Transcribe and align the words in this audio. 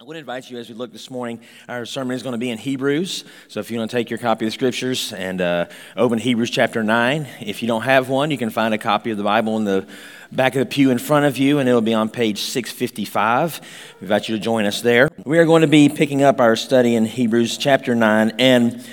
I 0.00 0.04
would 0.04 0.16
invite 0.16 0.48
you 0.48 0.58
as 0.58 0.68
we 0.68 0.76
look 0.76 0.92
this 0.92 1.10
morning, 1.10 1.40
our 1.68 1.84
sermon 1.84 2.14
is 2.14 2.22
going 2.22 2.34
to 2.34 2.38
be 2.38 2.50
in 2.50 2.58
Hebrews. 2.58 3.24
So 3.48 3.58
if 3.58 3.68
you 3.68 3.78
want 3.80 3.90
to 3.90 3.96
take 3.96 4.10
your 4.10 4.20
copy 4.20 4.44
of 4.44 4.52
the 4.52 4.54
scriptures 4.54 5.12
and 5.12 5.40
uh, 5.40 5.66
open 5.96 6.20
Hebrews 6.20 6.50
chapter 6.50 6.84
9, 6.84 7.26
if 7.40 7.62
you 7.62 7.66
don't 7.66 7.82
have 7.82 8.08
one, 8.08 8.30
you 8.30 8.38
can 8.38 8.50
find 8.50 8.72
a 8.72 8.78
copy 8.78 9.10
of 9.10 9.16
the 9.16 9.24
Bible 9.24 9.56
in 9.56 9.64
the 9.64 9.88
back 10.30 10.54
of 10.54 10.60
the 10.60 10.66
pew 10.66 10.92
in 10.92 10.98
front 10.98 11.26
of 11.26 11.36
you, 11.36 11.58
and 11.58 11.68
it'll 11.68 11.80
be 11.80 11.94
on 11.94 12.10
page 12.10 12.42
655. 12.42 13.60
We 13.98 14.04
invite 14.04 14.28
you 14.28 14.36
to 14.36 14.40
join 14.40 14.66
us 14.66 14.82
there. 14.82 15.10
We 15.24 15.40
are 15.40 15.44
going 15.44 15.62
to 15.62 15.68
be 15.68 15.88
picking 15.88 16.22
up 16.22 16.38
our 16.38 16.54
study 16.54 16.94
in 16.94 17.04
Hebrews 17.04 17.58
chapter 17.58 17.96
9. 17.96 18.34
And 18.38 18.84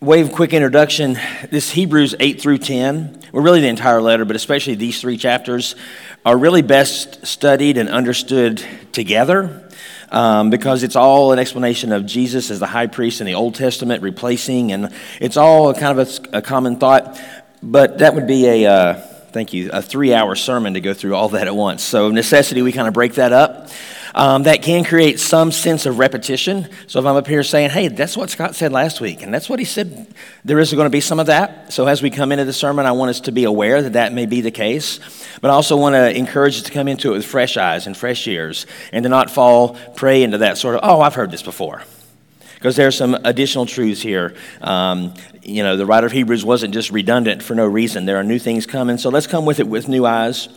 way 0.00 0.22
of 0.22 0.32
quick 0.32 0.54
introduction 0.54 1.18
this 1.50 1.70
Hebrews 1.72 2.14
8 2.18 2.40
through 2.40 2.58
10, 2.58 3.24
well, 3.30 3.42
really 3.42 3.60
the 3.60 3.68
entire 3.68 4.00
letter, 4.00 4.24
but 4.24 4.36
especially 4.36 4.74
these 4.74 5.02
three 5.02 5.18
chapters, 5.18 5.74
are 6.24 6.38
really 6.38 6.62
best 6.62 7.26
studied 7.26 7.76
and 7.76 7.90
understood 7.90 8.64
together 8.92 9.68
um, 10.10 10.50
because 10.50 10.82
it's 10.82 10.96
all 10.96 11.32
an 11.32 11.38
explanation 11.38 11.92
of 11.92 12.06
Jesus 12.06 12.50
as 12.50 12.60
the 12.60 12.66
high 12.66 12.86
priest 12.86 13.20
in 13.20 13.26
the 13.26 13.34
Old 13.34 13.54
Testament, 13.54 14.02
replacing, 14.02 14.72
and 14.72 14.92
it's 15.20 15.36
all 15.36 15.72
kind 15.74 15.98
of 15.98 16.08
a, 16.32 16.38
a 16.38 16.42
common 16.42 16.76
thought. 16.76 17.20
But 17.62 17.98
that 17.98 18.14
would 18.14 18.26
be 18.26 18.46
a, 18.46 18.66
uh, 18.66 18.94
thank 19.32 19.52
you, 19.52 19.70
a 19.72 19.82
three 19.82 20.14
hour 20.14 20.34
sermon 20.34 20.74
to 20.74 20.80
go 20.80 20.94
through 20.94 21.14
all 21.14 21.28
that 21.30 21.46
at 21.46 21.54
once. 21.54 21.82
So, 21.82 22.10
necessity, 22.10 22.62
we 22.62 22.72
kind 22.72 22.88
of 22.88 22.94
break 22.94 23.14
that 23.14 23.32
up 23.32 23.70
um, 24.18 24.42
that 24.42 24.62
can 24.62 24.82
create 24.82 25.20
some 25.20 25.52
sense 25.52 25.86
of 25.86 26.00
repetition. 26.00 26.68
So 26.88 26.98
if 26.98 27.06
I'm 27.06 27.14
up 27.14 27.28
here 27.28 27.44
saying, 27.44 27.70
hey, 27.70 27.86
that's 27.86 28.16
what 28.16 28.30
Scott 28.30 28.56
said 28.56 28.72
last 28.72 29.00
week, 29.00 29.22
and 29.22 29.32
that's 29.32 29.48
what 29.48 29.60
he 29.60 29.64
said, 29.64 30.12
there 30.44 30.58
is 30.58 30.72
going 30.72 30.86
to 30.86 30.90
be 30.90 31.00
some 31.00 31.20
of 31.20 31.26
that. 31.26 31.72
So 31.72 31.86
as 31.86 32.02
we 32.02 32.10
come 32.10 32.32
into 32.32 32.44
the 32.44 32.52
sermon, 32.52 32.84
I 32.84 32.92
want 32.92 33.10
us 33.10 33.20
to 33.22 33.32
be 33.32 33.44
aware 33.44 33.80
that 33.80 33.92
that 33.92 34.12
may 34.12 34.26
be 34.26 34.40
the 34.40 34.50
case. 34.50 34.98
But 35.40 35.52
I 35.52 35.54
also 35.54 35.76
want 35.76 35.94
to 35.94 36.14
encourage 36.14 36.56
us 36.56 36.62
to 36.64 36.72
come 36.72 36.88
into 36.88 37.10
it 37.12 37.16
with 37.16 37.26
fresh 37.26 37.56
eyes 37.56 37.86
and 37.86 37.96
fresh 37.96 38.26
ears 38.26 38.66
and 38.92 39.04
to 39.04 39.08
not 39.08 39.30
fall 39.30 39.76
prey 39.94 40.24
into 40.24 40.38
that 40.38 40.58
sort 40.58 40.74
of, 40.74 40.80
oh, 40.82 41.00
I've 41.00 41.14
heard 41.14 41.30
this 41.30 41.42
before 41.42 41.84
because 42.54 42.74
there's 42.74 42.96
some 42.96 43.14
additional 43.22 43.66
truths 43.66 44.02
here. 44.02 44.34
Um, 44.60 45.14
you 45.44 45.62
know, 45.62 45.76
the 45.76 45.86
writer 45.86 46.08
of 46.08 46.12
Hebrews 46.12 46.44
wasn't 46.44 46.74
just 46.74 46.90
redundant 46.90 47.40
for 47.40 47.54
no 47.54 47.66
reason. 47.66 48.04
There 48.04 48.16
are 48.16 48.24
new 48.24 48.40
things 48.40 48.66
coming, 48.66 48.98
so 48.98 49.10
let's 49.10 49.28
come 49.28 49.46
with 49.46 49.60
it 49.60 49.68
with 49.68 49.86
new 49.86 50.04
eyes. 50.04 50.48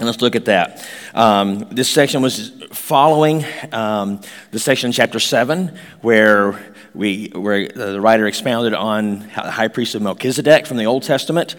And 0.00 0.06
let's 0.06 0.22
look 0.22 0.34
at 0.34 0.46
that. 0.46 0.82
Um, 1.12 1.58
this 1.70 1.90
section 1.90 2.22
was 2.22 2.52
following 2.72 3.44
um, 3.70 4.22
the 4.50 4.58
section 4.58 4.88
in 4.88 4.92
chapter 4.92 5.20
7 5.20 5.76
where, 6.00 6.58
we, 6.94 7.28
where 7.34 7.68
the 7.68 8.00
writer 8.00 8.26
expounded 8.26 8.72
on 8.72 9.18
the 9.18 9.50
high 9.50 9.68
priest 9.68 9.94
of 9.94 10.00
Melchizedek 10.00 10.64
from 10.64 10.78
the 10.78 10.86
Old 10.86 11.02
Testament 11.02 11.54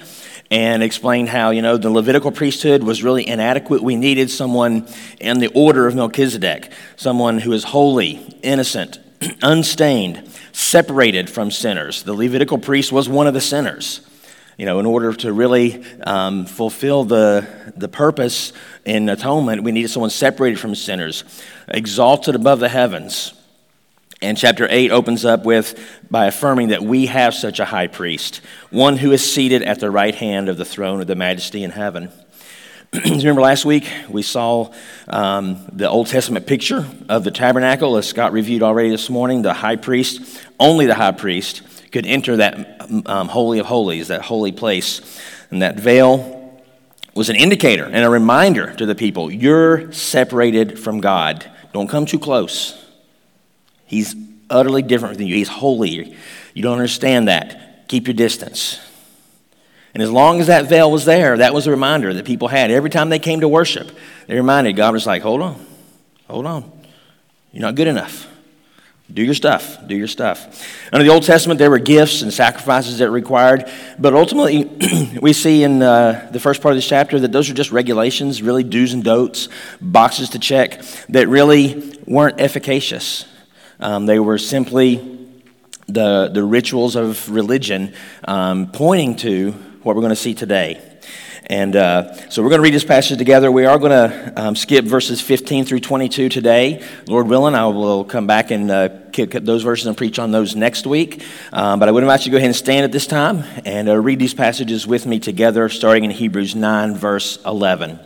and 0.50 0.81
explained 0.81 1.30
how, 1.30 1.52
you 1.52 1.62
know, 1.62 1.78
the 1.78 1.92
Levitical 1.92 2.31
priesthood 2.31 2.81
was 2.81 3.03
really 3.03 3.28
inadequate. 3.28 3.84
We 3.84 3.95
needed 3.95 4.31
someone 4.31 4.88
in 5.19 5.38
the 5.38 5.50
order 5.50 5.86
of 5.86 5.94
Melchizedek, 5.94 6.72
someone 6.95 7.38
who 7.38 7.52
is 7.52 7.64
holy, 7.64 8.39
innocent, 8.42 9.00
unstained, 9.44 10.28
separated 10.52 11.30
from 11.30 11.52
sinners. 11.52 12.02
The 12.02 12.16
Levitical 12.16 12.58
priest 12.58 12.92
was 12.92 13.08
one 13.08 13.28
of 13.28 13.36
the 13.36 13.39
sinners 13.39 14.02
you 14.61 14.67
know, 14.67 14.79
in 14.79 14.85
order 14.85 15.11
to 15.11 15.33
really 15.33 15.83
um, 16.03 16.45
fulfill 16.45 17.03
the, 17.03 17.47
the 17.75 17.87
purpose 17.87 18.53
in 18.85 19.09
atonement, 19.09 19.63
we 19.63 19.71
needed 19.71 19.87
someone 19.87 20.11
separated 20.11 20.59
from 20.59 20.75
sinners, 20.75 21.23
exalted 21.67 22.35
above 22.35 22.59
the 22.59 22.69
heavens. 22.69 23.33
And 24.21 24.37
chapter 24.37 24.67
8 24.69 24.91
opens 24.91 25.25
up 25.25 25.45
with 25.45 25.83
by 26.11 26.27
affirming 26.27 26.67
that 26.67 26.83
we 26.83 27.07
have 27.07 27.33
such 27.33 27.59
a 27.59 27.65
high 27.65 27.87
priest, 27.87 28.41
one 28.69 28.97
who 28.97 29.11
is 29.11 29.33
seated 29.33 29.63
at 29.63 29.79
the 29.79 29.89
right 29.89 30.13
hand 30.13 30.47
of 30.47 30.57
the 30.57 30.65
throne 30.65 31.01
of 31.01 31.07
the 31.07 31.15
majesty 31.15 31.63
in 31.63 31.71
heaven. 31.71 32.11
Remember 32.93 33.41
last 33.41 33.65
week 33.65 33.89
we 34.09 34.21
saw 34.21 34.71
um, 35.07 35.65
the 35.73 35.89
Old 35.89 36.05
Testament 36.05 36.45
picture 36.45 36.85
of 37.09 37.23
the 37.23 37.31
tabernacle, 37.31 37.97
as 37.97 38.07
Scott 38.07 38.31
reviewed 38.31 38.61
already 38.61 38.91
this 38.91 39.09
morning. 39.09 39.41
The 39.41 39.55
high 39.55 39.77
priest, 39.77 40.39
only 40.59 40.85
the 40.85 40.93
high 40.93 41.13
priest, 41.13 41.63
could 41.92 42.06
enter 42.06 42.38
that 42.38 42.89
um, 43.06 43.28
Holy 43.28 43.59
of 43.59 43.66
Holies, 43.66 44.08
that 44.08 44.22
holy 44.22 44.52
place. 44.52 45.02
And 45.50 45.62
that 45.62 45.79
veil 45.79 46.62
was 47.13 47.29
an 47.29 47.35
indicator 47.35 47.85
and 47.85 48.06
a 48.06 48.09
reminder 48.09 48.74
to 48.75 48.85
the 48.85 48.96
people 48.96 49.31
you're 49.31 49.91
separated 49.91 50.80
from 50.80 51.01
God. 51.01 51.50
Don't 51.74 51.88
come 51.88 52.06
too 52.06 52.19
close. 52.19 52.78
He's 53.85 54.16
utterly 54.50 54.81
different 54.81 55.18
than 55.18 55.28
you, 55.28 55.35
He's 55.35 55.50
holy. 55.50 56.16
You 56.53 56.63
don't 56.63 56.74
understand 56.74 57.28
that. 57.28 57.88
Keep 57.88 58.07
your 58.07 58.13
distance. 58.13 58.80
And 59.94 60.01
as 60.01 60.09
long 60.09 60.40
as 60.40 60.47
that 60.47 60.69
veil 60.69 60.90
was 60.90 61.03
there, 61.03 61.38
that 61.38 61.53
was 61.53 61.68
a 61.68 61.72
reminder 61.72 62.13
that 62.13 62.25
people 62.25 62.47
had. 62.47 62.72
Every 62.72 62.90
time 62.90 63.09
they 63.09 63.19
came 63.19 63.41
to 63.41 63.47
worship, 63.50 63.91
they 64.28 64.35
reminded 64.35 64.78
God 64.78 64.94
was 64.94 65.06
like, 65.06 65.22
hold 65.22 65.41
on, 65.41 65.66
hold 66.30 66.46
on. 66.46 66.72
You're 67.51 67.63
not 67.63 67.75
good 67.75 67.88
enough. 67.88 68.31
Do 69.13 69.23
your 69.23 69.33
stuff. 69.33 69.77
Do 69.85 69.95
your 69.95 70.07
stuff. 70.07 70.66
Under 70.94 71.03
the 71.03 71.11
Old 71.11 71.23
Testament, 71.23 71.57
there 71.57 71.69
were 71.69 71.79
gifts 71.79 72.22
and 72.22 72.33
sacrifices 72.33 72.99
that 72.99 73.11
required, 73.11 73.69
but 73.99 74.13
ultimately, 74.13 74.66
we 75.22 75.33
see 75.33 75.63
in 75.63 75.81
uh, 75.81 76.29
the 76.31 76.39
first 76.39 76.61
part 76.61 76.72
of 76.72 76.77
this 76.77 76.88
chapter 76.88 77.19
that 77.19 77.31
those 77.31 77.50
are 77.50 77.53
just 77.53 77.71
regulations, 77.71 78.41
really 78.41 78.63
do's 78.63 78.94
and 78.94 79.03
don'ts, 79.03 79.50
boxes 79.81 80.29
to 80.29 80.39
check, 80.39 80.81
that 81.09 81.27
really 81.27 81.97
weren't 82.05 82.39
efficacious. 82.39 83.25
Um, 83.79 84.05
they 84.05 84.19
were 84.19 84.38
simply 84.38 85.27
the, 85.88 86.29
the 86.31 86.44
rituals 86.44 86.95
of 86.95 87.29
religion 87.29 87.94
um, 88.25 88.71
pointing 88.71 89.16
to 89.17 89.51
what 89.83 89.95
we're 89.95 90.01
going 90.01 90.11
to 90.11 90.16
see 90.16 90.33
today. 90.33 90.91
And 91.51 91.75
uh, 91.75 92.13
so 92.29 92.41
we're 92.41 92.47
going 92.47 92.59
to 92.59 92.63
read 92.63 92.73
this 92.73 92.85
passage 92.85 93.17
together. 93.17 93.51
We 93.51 93.66
are 93.66 93.78
going 93.78 93.91
to 93.91 94.34
um, 94.38 94.56
skip 94.56 94.85
verses 94.85 95.19
15 95.19 95.66
through 95.66 95.81
22 95.81 96.29
today. 96.29 96.81
Lord 97.07 97.28
willing, 97.28 97.56
I 97.56 97.66
will 97.66 98.06
come 98.06 98.25
back 98.25 98.51
and 98.51 98.72
uh, 98.72 98.88
kick 99.12 99.31
those 99.31 99.62
verses 99.62 99.85
and 99.88 99.97
preach 99.97 100.17
on 100.17 100.31
those 100.31 100.56
next 100.56 100.88
week. 100.88 101.25
Um, 101.51 101.78
but 101.78 101.89
I 101.89 101.91
would 101.91 102.03
invite 102.03 102.22
you 102.22 102.25
to 102.25 102.29
go 102.31 102.38
ahead 102.38 102.47
and 102.47 102.56
stand 102.56 102.85
at 102.85 102.94
this 102.94 103.06
time 103.06 103.44
and 103.66 103.89
uh, 103.89 103.97
read 103.97 104.17
these 104.17 104.34
passages 104.34 104.88
with 104.88 105.06
me 105.06 105.19
together, 105.19 105.67
starting 105.67 106.06
in 106.06 106.12
Hebrews 106.12 106.56
9, 106.56 106.95
verse 106.95 107.38
11. 107.45 108.00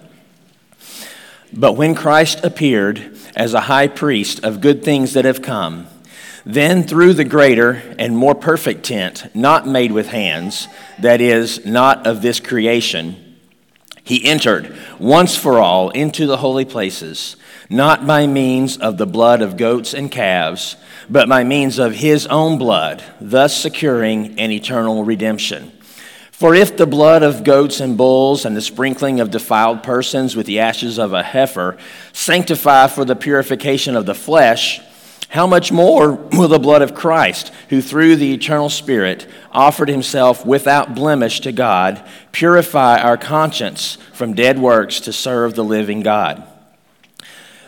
But 1.54 1.74
when 1.74 1.94
Christ 1.94 2.44
appeared 2.44 3.16
as 3.36 3.54
a 3.54 3.62
high 3.62 3.90
priest 3.90 4.44
of 4.44 4.60
good 4.60 4.84
things 4.84 5.14
that 5.14 5.26
have 5.26 5.44
come, 5.44 5.86
then 6.48 6.82
through 6.82 7.14
the 7.14 7.24
greater 7.24 7.74
and 8.00 8.18
more 8.18 8.34
perfect 8.34 8.86
tent, 8.86 9.36
not 9.36 9.68
made 9.68 9.92
with 9.92 10.08
hands, 10.08 10.68
that 10.98 11.22
is, 11.22 11.64
not 11.64 12.08
of 12.08 12.24
this 12.24 12.40
creation, 12.40 13.22
he 14.06 14.24
entered 14.24 14.74
once 15.00 15.36
for 15.36 15.58
all 15.58 15.90
into 15.90 16.28
the 16.28 16.38
holy 16.38 16.64
places, 16.64 17.36
not 17.70 18.06
by 18.06 18.28
means 18.28 18.78
of 18.78 18.98
the 18.98 19.08
blood 19.08 19.42
of 19.42 19.58
goats 19.58 19.94
and 19.94 20.12
calves, 20.12 20.78
but 21.10 21.28
by 21.28 21.44
means 21.44 21.80
of 21.80 21.96
his 21.96 22.28
own 22.28 22.58
blood, 22.58 23.04
thus 23.20 23.58
securing 23.58 24.40
an 24.40 24.52
eternal 24.52 25.04
redemption. 25.04 25.72
For 26.32 26.54
if 26.54 26.78
the 26.78 26.86
blood 26.86 27.24
of 27.24 27.44
goats 27.44 27.80
and 27.80 27.98
bulls 27.98 28.46
and 28.46 28.56
the 28.56 28.62
sprinkling 28.62 29.20
of 29.22 29.32
defiled 29.32 29.82
persons 29.84 30.36
with 30.36 30.46
the 30.46 30.60
ashes 30.60 31.00
of 31.00 31.14
a 31.14 31.24
heifer 31.24 31.78
sanctify 32.14 32.88
for 32.88 33.06
the 33.06 33.16
purification 33.16 33.96
of 33.96 34.06
the 34.06 34.14
flesh, 34.14 34.82
how 35.30 35.46
much 35.46 35.72
more 35.72 36.14
will 36.14 36.48
the 36.48 36.60
blood 36.60 36.82
of 36.82 36.96
Christ, 36.96 37.52
who 37.70 37.82
through 37.82 38.16
the 38.16 38.34
eternal 38.34 38.70
Spirit 38.70 39.28
offered 39.52 39.90
himself 39.90 40.46
without 40.46 40.96
blemish 40.96 41.42
to 41.42 41.52
God, 41.52 42.02
purify 42.32 43.00
our 43.00 43.18
conscience 43.18 43.98
from 44.14 44.34
dead 44.34 44.60
works 44.60 45.02
to 45.02 45.12
serve 45.12 45.54
the 45.54 45.64
living 45.64 46.02
God? 46.02 46.48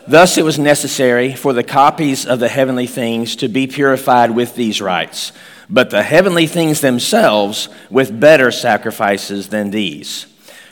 Thus, 0.06 0.38
it 0.38 0.44
was 0.44 0.58
necessary 0.58 1.34
for 1.34 1.52
the 1.52 1.62
copies 1.62 2.24
of 2.24 2.40
the 2.40 2.48
heavenly 2.48 2.86
things 2.86 3.36
to 3.36 3.48
be 3.48 3.66
purified 3.66 4.30
with 4.30 4.54
these 4.54 4.80
rites, 4.80 5.32
but 5.68 5.90
the 5.90 6.02
heavenly 6.02 6.46
things 6.46 6.80
themselves 6.80 7.68
with 7.90 8.18
better 8.18 8.50
sacrifices 8.50 9.48
than 9.48 9.70
these. 9.70 10.26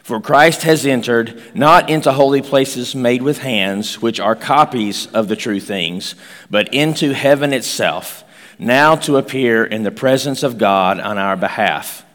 For 0.06 0.20
Christ 0.20 0.62
has 0.62 0.86
entered 0.86 1.42
not 1.52 1.90
into 1.90 2.12
holy 2.12 2.40
places 2.40 2.94
made 2.94 3.22
with 3.22 3.38
hands, 3.38 4.00
which 4.00 4.20
are 4.20 4.36
copies 4.36 5.08
of 5.08 5.26
the 5.26 5.34
true 5.34 5.58
things, 5.58 6.14
but 6.48 6.72
into 6.72 7.12
heaven 7.12 7.52
itself, 7.52 8.22
now 8.56 8.94
to 8.94 9.16
appear 9.16 9.64
in 9.64 9.82
the 9.82 9.90
presence 9.90 10.44
of 10.44 10.58
God 10.58 11.00
on 11.00 11.18
our 11.18 11.34
behalf. 11.36 12.06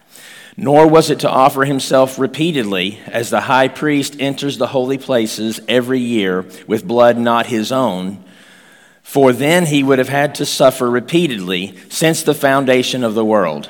Nor 0.55 0.88
was 0.88 1.09
it 1.09 1.19
to 1.19 1.29
offer 1.29 1.65
himself 1.65 2.17
repeatedly, 2.17 3.01
as 3.07 3.29
the 3.29 3.41
high 3.41 3.67
priest 3.67 4.15
enters 4.21 4.57
the 4.57 4.67
holy 4.67 4.97
places 4.97 5.59
every 5.67 5.99
year 5.99 6.45
with 6.67 6.88
blood 6.88 7.17
not 7.17 7.47
his 7.47 7.73
own, 7.73 8.23
for 9.03 9.33
then 9.33 9.65
he 9.65 9.83
would 9.83 9.99
have 9.99 10.07
had 10.07 10.35
to 10.35 10.45
suffer 10.45 10.89
repeatedly 10.89 11.77
since 11.89 12.23
the 12.23 12.33
foundation 12.33 13.03
of 13.03 13.15
the 13.15 13.25
world. 13.25 13.69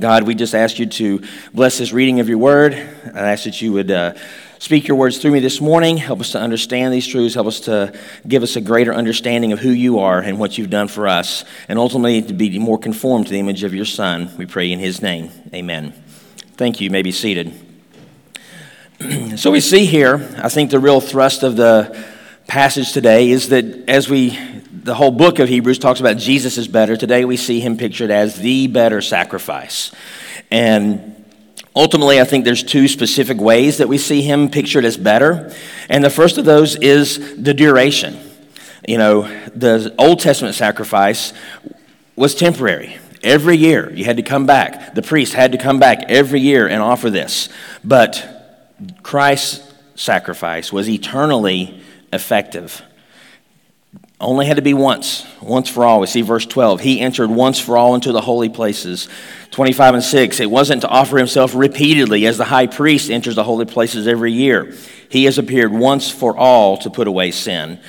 God, 0.00 0.22
we 0.26 0.34
just 0.34 0.54
ask 0.54 0.78
you 0.78 0.86
to 0.86 1.22
bless 1.52 1.76
this 1.78 1.92
reading 1.92 2.20
of 2.20 2.28
your 2.28 2.38
word. 2.38 2.72
I 2.72 3.32
ask 3.32 3.44
that 3.44 3.60
you 3.60 3.72
would 3.74 3.90
uh, 3.90 4.14
speak 4.58 4.88
your 4.88 4.96
words 4.96 5.18
through 5.18 5.32
me 5.32 5.40
this 5.40 5.60
morning. 5.60 5.98
Help 5.98 6.20
us 6.20 6.32
to 6.32 6.40
understand 6.40 6.94
these 6.94 7.06
truths. 7.06 7.34
Help 7.34 7.46
us 7.46 7.60
to 7.60 7.92
give 8.26 8.42
us 8.42 8.56
a 8.56 8.62
greater 8.62 8.94
understanding 8.94 9.52
of 9.52 9.58
who 9.58 9.68
you 9.68 9.98
are 9.98 10.18
and 10.18 10.38
what 10.38 10.56
you've 10.56 10.70
done 10.70 10.88
for 10.88 11.06
us, 11.06 11.44
and 11.68 11.78
ultimately 11.78 12.22
to 12.22 12.32
be 12.32 12.58
more 12.58 12.78
conformed 12.78 13.26
to 13.26 13.32
the 13.32 13.38
image 13.38 13.64
of 13.64 13.74
your 13.74 13.84
Son. 13.84 14.30
We 14.38 14.46
pray 14.46 14.72
in 14.72 14.78
his 14.78 15.02
name. 15.02 15.30
Amen. 15.52 15.92
Thank 16.56 16.80
you. 16.80 16.86
You 16.86 16.90
may 16.90 17.02
be 17.02 17.12
seated. 17.12 17.52
so 19.36 19.50
we 19.50 19.60
see 19.60 19.84
here, 19.84 20.26
I 20.42 20.48
think 20.48 20.70
the 20.70 20.80
real 20.80 21.02
thrust 21.02 21.42
of 21.42 21.56
the 21.56 22.02
passage 22.46 22.92
today 22.92 23.30
is 23.30 23.50
that 23.50 23.88
as 23.88 24.08
we 24.08 24.38
the 24.82 24.94
whole 24.94 25.12
book 25.12 25.38
of 25.38 25.48
Hebrews 25.48 25.78
talks 25.78 26.00
about 26.00 26.16
Jesus 26.16 26.58
is 26.58 26.66
better. 26.66 26.96
Today 26.96 27.24
we 27.24 27.36
see 27.36 27.60
him 27.60 27.76
pictured 27.76 28.10
as 28.10 28.36
the 28.36 28.66
better 28.66 29.00
sacrifice. 29.00 29.92
And 30.50 31.24
ultimately, 31.74 32.20
I 32.20 32.24
think 32.24 32.44
there's 32.44 32.64
two 32.64 32.88
specific 32.88 33.38
ways 33.38 33.78
that 33.78 33.88
we 33.88 33.96
see 33.96 34.22
him 34.22 34.50
pictured 34.50 34.84
as 34.84 34.96
better. 34.96 35.54
And 35.88 36.02
the 36.02 36.10
first 36.10 36.36
of 36.36 36.44
those 36.44 36.74
is 36.76 37.40
the 37.40 37.54
duration. 37.54 38.18
You 38.86 38.98
know, 38.98 39.22
the 39.54 39.94
Old 39.98 40.18
Testament 40.18 40.56
sacrifice 40.56 41.32
was 42.16 42.34
temporary. 42.34 42.98
Every 43.22 43.56
year 43.56 43.92
you 43.92 44.04
had 44.04 44.16
to 44.16 44.24
come 44.24 44.46
back. 44.46 44.96
The 44.96 45.02
priest 45.02 45.34
had 45.34 45.52
to 45.52 45.58
come 45.58 45.78
back 45.78 46.04
every 46.08 46.40
year 46.40 46.66
and 46.66 46.82
offer 46.82 47.08
this. 47.08 47.48
But 47.84 48.28
Christ's 49.04 49.72
sacrifice 49.94 50.72
was 50.72 50.88
eternally 50.88 51.80
effective. 52.12 52.82
Only 54.22 54.46
had 54.46 54.54
to 54.54 54.62
be 54.62 54.72
once, 54.72 55.26
once 55.40 55.68
for 55.68 55.84
all. 55.84 55.98
We 55.98 56.06
see 56.06 56.22
verse 56.22 56.46
12. 56.46 56.80
He 56.80 57.00
entered 57.00 57.28
once 57.28 57.58
for 57.58 57.76
all 57.76 57.96
into 57.96 58.12
the 58.12 58.20
holy 58.20 58.48
places. 58.48 59.08
25 59.50 59.94
and 59.94 60.02
6. 60.02 60.38
It 60.38 60.48
wasn't 60.48 60.82
to 60.82 60.88
offer 60.88 61.18
himself 61.18 61.56
repeatedly 61.56 62.24
as 62.26 62.38
the 62.38 62.44
high 62.44 62.68
priest 62.68 63.10
enters 63.10 63.34
the 63.34 63.42
holy 63.42 63.64
places 63.64 64.06
every 64.06 64.32
year. 64.32 64.72
He 65.08 65.24
has 65.24 65.38
appeared 65.38 65.72
once 65.72 66.08
for 66.08 66.36
all 66.36 66.78
to 66.78 66.88
put 66.88 67.08
away 67.08 67.32
sin. 67.32 67.80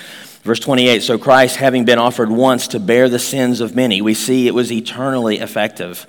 Verse 0.41 0.59
28 0.59 1.03
So 1.03 1.19
Christ, 1.19 1.57
having 1.57 1.85
been 1.85 1.99
offered 1.99 2.31
once 2.31 2.67
to 2.69 2.79
bear 2.79 3.09
the 3.09 3.19
sins 3.19 3.61
of 3.61 3.75
many, 3.75 4.01
we 4.01 4.15
see 4.15 4.47
it 4.47 4.55
was 4.55 4.71
eternally 4.71 5.37
effective. 5.37 6.07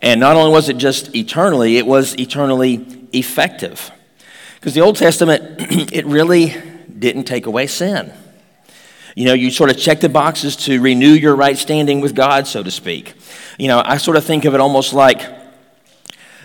And 0.00 0.18
not 0.20 0.36
only 0.36 0.52
was 0.52 0.70
it 0.70 0.78
just 0.78 1.14
eternally, 1.14 1.76
it 1.76 1.86
was 1.86 2.14
eternally 2.18 3.06
effective. 3.12 3.90
Because 4.54 4.72
the 4.72 4.80
Old 4.80 4.96
Testament, 4.96 5.42
it 5.92 6.06
really 6.06 6.56
didn't 6.98 7.24
take 7.24 7.44
away 7.44 7.66
sin. 7.66 8.10
You 9.16 9.24
know, 9.24 9.32
you 9.32 9.50
sort 9.50 9.70
of 9.70 9.78
check 9.78 10.00
the 10.00 10.10
boxes 10.10 10.56
to 10.66 10.78
renew 10.78 11.08
your 11.08 11.34
right 11.34 11.56
standing 11.56 12.02
with 12.02 12.14
God, 12.14 12.46
so 12.46 12.62
to 12.62 12.70
speak. 12.70 13.14
You 13.58 13.66
know, 13.66 13.80
I 13.82 13.96
sort 13.96 14.18
of 14.18 14.26
think 14.26 14.44
of 14.44 14.52
it 14.52 14.60
almost 14.60 14.92
like 14.92 15.22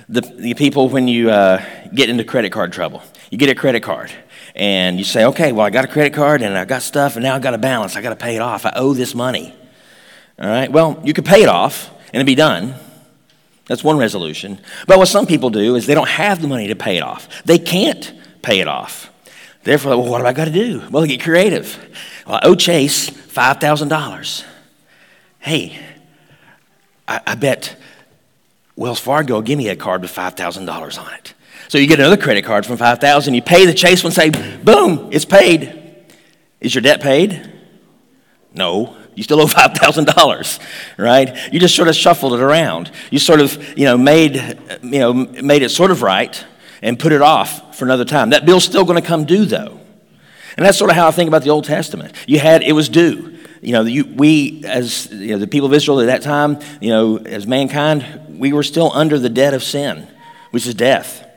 the, 0.08 0.22
the 0.22 0.54
people 0.54 0.88
when 0.88 1.10
you 1.10 1.30
uh, 1.30 1.62
get 1.94 2.10
into 2.10 2.24
credit 2.24 2.54
card 2.54 2.72
trouble. 2.72 3.04
You 3.30 3.38
get 3.38 3.50
a 3.50 3.56
credit 3.56 3.84
card 3.84 4.10
and 4.56 4.98
you 4.98 5.04
say, 5.04 5.26
okay, 5.26 5.52
well, 5.52 5.66
I 5.66 5.70
got 5.70 5.84
a 5.84 5.90
credit 5.90 6.14
card 6.14 6.42
and 6.42 6.58
I 6.58 6.64
got 6.64 6.82
stuff 6.82 7.18
and 7.18 7.24
now 7.24 7.36
I 7.36 7.40
got 7.40 7.54
a 7.54 7.58
balance. 7.58 7.98
I 7.98 8.02
got 8.02 8.12
to 8.12 8.16
pay 8.16 8.38
it 8.38 8.42
off. 8.42 8.66
I 8.66 8.72
owe 8.78 8.94
this 8.94 9.14
money. 9.14 9.54
All 10.40 10.48
right, 10.48 10.72
well, 10.72 10.98
you 11.04 11.14
could 11.14 11.26
pay 11.26 11.44
it 11.44 11.50
off 11.50 11.90
and 11.90 12.16
it'd 12.16 12.26
be 12.26 12.36
done. 12.36 12.76
That's 13.66 13.84
one 13.84 13.98
resolution. 13.98 14.62
But 14.88 14.98
what 14.98 15.10
some 15.10 15.28
people 15.28 15.50
do 15.50 15.76
is 15.76 15.88
they 15.88 15.94
don't 15.94 16.08
have 16.08 16.42
the 16.42 16.48
money 16.48 16.68
to 16.68 16.76
pay 16.78 16.96
it 16.96 17.04
off, 17.04 17.28
they 17.44 17.60
can't 17.60 18.14
pay 18.42 18.62
it 18.62 18.70
off. 18.70 19.10
Therefore, 19.64 19.98
well, 19.98 20.10
what 20.10 20.18
have 20.20 20.26
I 20.26 20.34
got 20.34 20.46
to 20.46 20.52
do? 20.52 20.82
Well, 20.90 21.06
get 21.06 21.22
creative. 21.22 21.78
Well, 22.32 22.40
I 22.42 22.48
owe 22.48 22.56
Chase 22.56 23.10
$5,000. 23.10 24.46
Hey, 25.40 25.78
I, 27.06 27.20
I, 27.28 27.36
bet 27.36 27.76
Wells 28.78 29.02
Fargo 29.02 29.34
will 29.34 29.42
give 29.42 29.58
me 29.58 29.68
a 29.68 29.76
card 29.76 30.02
with 30.02 30.16
$5,000 30.16 30.98
on 30.98 31.14
it. 31.16 31.34
So 31.68 31.78
you 31.78 31.88
get 31.88 32.00
another 32.00 32.16
credit 32.16 32.46
card 32.46 32.66
from 32.66 32.78
5000 32.78 33.34
you 33.34 33.42
pay 33.42 33.66
the 33.66 33.74
Chase 33.74 34.02
one, 34.02 34.14
say, 34.14 34.30
boom, 34.30 35.10
it's 35.12 35.26
paid. 35.26 35.78
Is 36.62 36.74
your 36.74 36.82
debt 36.82 37.02
paid? 37.02 37.52
No. 38.54 38.96
You 39.14 39.24
still 39.24 39.42
owe 39.42 39.48
$5,000, 39.48 40.60
right? 40.98 41.54
You 41.54 41.60
just 41.60 41.76
sort 41.76 41.90
of 41.90 41.96
shuffled 41.96 42.32
it 42.32 42.40
around. 42.40 42.92
You 43.10 43.20
sort 43.20 43.42
of, 43.42 43.78
you 43.78 43.84
know, 43.84 43.98
made, 43.98 44.36
you 44.82 45.00
know, 45.00 45.14
made 45.14 45.64
it 45.64 45.70
sort 45.70 45.92
of 45.92 46.02
right 46.02 46.46
and 46.82 46.98
put 46.98 47.12
it 47.12 47.22
off 47.22 47.78
for 47.78 47.84
another 47.84 48.06
time. 48.06 48.30
That 48.30 48.46
bill's 48.46 48.64
still 48.64 48.86
going 48.86 49.02
to 49.02 49.06
come 49.06 49.26
due, 49.26 49.44
though. 49.44 49.81
And 50.58 50.66
that's 50.66 50.78
sort 50.78 50.90
of 50.90 50.96
how 50.96 51.08
I 51.08 51.12
think 51.12 51.28
about 51.28 51.44
the 51.44 51.50
Old 51.50 51.66
Testament. 51.66 52.14
You 52.28 52.40
had, 52.40 52.64
it 52.64 52.74
was 52.74 52.90
due. 52.90 53.38
You 53.62 53.74
know, 53.74 53.84
you, 53.84 54.06
we, 54.06 54.64
as 54.66 55.12
you 55.12 55.30
know, 55.30 55.38
the 55.38 55.48
people 55.48 55.68
of 55.68 55.74
Israel 55.74 56.00
at 56.02 56.08
that 56.08 56.24
time, 56.24 56.60
you 56.82 56.90
know, 56.90 57.18
as 57.18 57.46
mankind, 57.46 58.40
we 58.40 58.54
were 58.54 58.64
still 58.64 58.92
under 58.94 59.20
the 59.20 59.30
debt 59.30 59.54
of 59.54 59.64
sin, 59.64 60.08
which 60.50 60.66
is 60.66 60.74
death. 60.74 61.28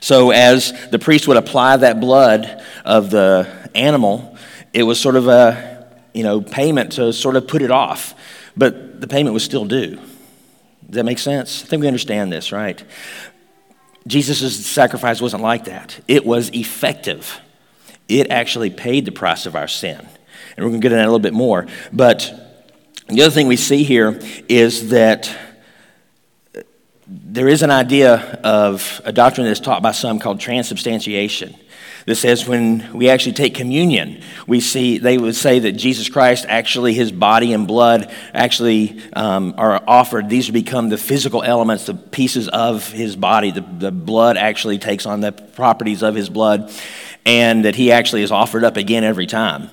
So 0.00 0.30
as 0.30 0.72
the 0.90 0.98
priest 0.98 1.28
would 1.28 1.36
apply 1.36 1.78
that 1.78 2.00
blood 2.00 2.62
of 2.84 3.10
the 3.10 3.48
animal, 3.74 4.36
it 4.72 4.82
was 4.82 5.00
sort 5.00 5.16
of 5.16 5.28
a, 5.28 5.86
you 6.14 6.22
know, 6.22 6.40
payment 6.40 6.92
to 6.92 7.12
sort 7.12 7.36
of 7.36 7.46
put 7.46 7.62
it 7.62 7.70
off. 7.70 8.14
But 8.56 9.00
the 9.00 9.08
payment 9.08 9.34
was 9.34 9.44
still 9.44 9.66
due. 9.66 9.96
Does 9.96 10.94
that 10.96 11.04
make 11.04 11.18
sense? 11.18 11.62
I 11.62 11.66
think 11.66 11.80
we 11.80 11.86
understand 11.86 12.32
this, 12.32 12.52
right? 12.52 12.82
Jesus' 14.06 14.64
sacrifice 14.64 15.20
wasn't 15.20 15.42
like 15.42 15.64
that. 15.64 15.98
It 16.06 16.24
was 16.24 16.50
effective. 16.50 17.40
It 18.08 18.30
actually 18.30 18.70
paid 18.70 19.04
the 19.04 19.12
price 19.12 19.46
of 19.46 19.56
our 19.56 19.68
sin. 19.68 19.98
And 20.56 20.64
we're 20.64 20.70
going 20.70 20.80
to 20.80 20.88
get 20.88 20.92
into 20.92 20.96
that 20.96 21.04
a 21.04 21.10
little 21.10 21.18
bit 21.18 21.34
more. 21.34 21.66
But 21.92 22.32
the 23.08 23.22
other 23.22 23.30
thing 23.30 23.46
we 23.46 23.56
see 23.56 23.84
here 23.84 24.20
is 24.48 24.90
that 24.90 25.34
there 27.06 27.46
is 27.48 27.62
an 27.62 27.70
idea 27.70 28.40
of 28.42 29.00
a 29.04 29.12
doctrine 29.12 29.46
that's 29.46 29.60
taught 29.60 29.82
by 29.82 29.92
some 29.92 30.18
called 30.18 30.40
transubstantiation. 30.40 31.54
This 32.04 32.20
says 32.20 32.46
when 32.46 32.92
we 32.92 33.08
actually 33.08 33.32
take 33.32 33.54
communion, 33.54 34.22
we 34.46 34.60
see 34.60 34.98
they 34.98 35.18
would 35.18 35.34
say 35.34 35.58
that 35.58 35.72
Jesus 35.72 36.08
Christ 36.08 36.46
actually, 36.48 36.94
his 36.94 37.10
body 37.10 37.52
and 37.52 37.66
blood 37.66 38.14
actually 38.32 39.00
um, 39.12 39.54
are 39.58 39.82
offered. 39.86 40.28
These 40.28 40.50
become 40.50 40.88
the 40.88 40.98
physical 40.98 41.42
elements, 41.42 41.86
the 41.86 41.94
pieces 41.94 42.48
of 42.48 42.90
his 42.92 43.16
body. 43.16 43.50
The, 43.50 43.60
the 43.60 43.90
blood 43.90 44.36
actually 44.36 44.78
takes 44.78 45.04
on 45.04 45.20
the 45.20 45.32
properties 45.32 46.04
of 46.04 46.14
his 46.14 46.28
blood 46.28 46.72
and 47.26 47.64
that 47.64 47.74
he 47.74 47.92
actually 47.92 48.22
is 48.22 48.30
offered 48.30 48.64
up 48.64 48.76
again 48.76 49.04
every 49.04 49.26
time. 49.26 49.68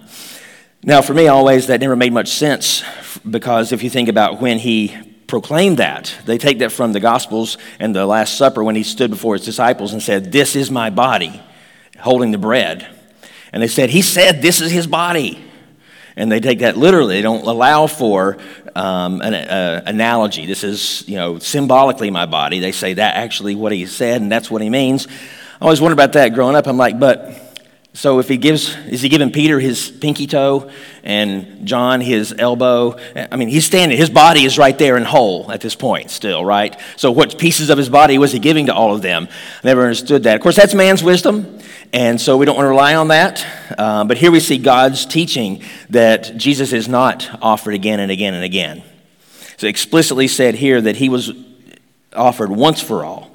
Now, 0.84 1.02
for 1.02 1.14
me, 1.14 1.28
always 1.28 1.68
that 1.68 1.80
never 1.80 1.96
made 1.96 2.12
much 2.12 2.28
sense 2.28 2.84
because 3.30 3.72
if 3.72 3.84
you 3.84 3.90
think 3.90 4.10
about 4.10 4.42
when 4.42 4.60
he 4.60 4.98
proclaimed 5.28 5.78
that, 5.78 6.14
they 6.26 6.38
take 6.38 6.60
that 6.60 6.72
from 6.72 6.92
the 6.92 7.00
Gospels 7.00 7.58
and 7.80 7.96
the 7.96 8.06
Last 8.06 8.38
Supper 8.38 8.64
when 8.64 8.76
he 8.76 8.84
stood 8.84 9.12
before 9.12 9.36
his 9.36 9.46
disciples 9.46 9.94
and 9.94 10.02
said, 10.02 10.32
This 10.32 10.56
is 10.56 10.70
my 10.70 10.90
body, 10.90 11.42
holding 12.00 12.32
the 12.32 12.38
bread. 12.38 12.88
And 13.54 13.64
they 13.64 13.68
said, 13.68 13.92
He 13.92 14.02
said, 14.02 14.42
This 14.42 14.60
is 14.60 14.72
his 14.72 14.88
body. 14.88 15.42
And 16.16 16.32
they 16.32 16.40
take 16.40 16.60
that 16.60 16.76
literally. 16.76 17.16
They 17.16 17.22
don't 17.22 17.46
allow 17.48 17.88
for 17.88 18.38
um, 18.76 19.22
an 19.22 19.34
uh, 19.34 19.84
analogy. 19.86 20.46
This 20.46 20.64
is, 20.64 21.08
you 21.08 21.16
know, 21.16 21.40
symbolically 21.40 22.12
my 22.12 22.26
body. 22.26 22.60
They 22.60 22.72
say 22.72 22.96
that 22.96 23.16
actually 23.16 23.56
what 23.56 23.72
he 23.72 23.86
said, 23.88 24.22
and 24.22 24.32
that's 24.32 24.52
what 24.52 24.62
he 24.62 24.70
means. 24.70 25.08
I 25.64 25.66
always 25.66 25.80
wondered 25.80 25.94
about 25.94 26.12
that 26.14 26.34
growing 26.34 26.58
up. 26.58 26.68
I'm 26.68 26.76
like, 26.76 27.00
but 27.00 27.64
so 27.94 28.20
if 28.20 28.28
he 28.28 28.36
gives, 28.36 28.76
is 28.88 29.02
he 29.02 29.08
giving 29.08 29.32
Peter 29.32 29.62
his 29.62 29.90
pinky 29.90 30.28
toe 30.28 30.70
and 31.06 31.66
John 31.66 32.02
his 32.02 32.36
elbow? 32.38 32.98
I 33.16 33.38
mean, 33.38 33.48
he's 33.48 33.66
standing, 33.66 33.98
his 33.98 34.10
body 34.10 34.44
is 34.44 34.58
right 34.58 34.78
there 34.78 34.98
and 34.98 35.06
whole 35.06 35.50
at 35.50 35.62
this 35.62 35.74
point 35.74 36.12
still, 36.12 36.44
right? 36.44 36.78
So 36.98 37.14
what 37.14 37.38
pieces 37.38 37.70
of 37.70 37.78
his 37.78 37.88
body 37.88 38.18
was 38.18 38.34
he 38.34 38.40
giving 38.40 38.66
to 38.66 38.74
all 38.74 38.94
of 38.94 39.02
them? 39.02 39.30
I 39.32 39.68
never 39.68 39.84
understood 39.84 40.24
that. 40.24 40.36
Of 40.36 40.42
course, 40.42 40.58
that's 40.58 40.74
man's 40.74 41.02
wisdom, 41.02 41.60
and 41.94 42.20
so 42.20 42.36
we 42.36 42.46
don't 42.46 42.58
want 42.58 42.66
to 42.66 42.72
rely 42.72 42.96
on 42.96 43.08
that. 43.08 43.48
Uh, 43.78 44.04
but 44.04 44.18
here 44.18 44.32
we 44.32 44.42
see 44.42 44.58
God's 44.58 45.06
teaching 45.06 45.64
that 45.92 46.36
Jesus 46.36 46.74
is 46.74 46.90
not 46.90 47.42
offered 47.42 47.74
again 47.74 48.02
and 48.02 48.12
again 48.12 48.34
and 48.34 48.44
again. 48.44 48.84
So 49.56 49.68
explicitly 49.68 50.28
said 50.28 50.56
here 50.56 50.82
that 50.82 50.98
he 50.98 51.08
was 51.08 51.32
offered 52.14 52.52
once 52.52 52.82
for 52.82 53.06
all. 53.06 53.33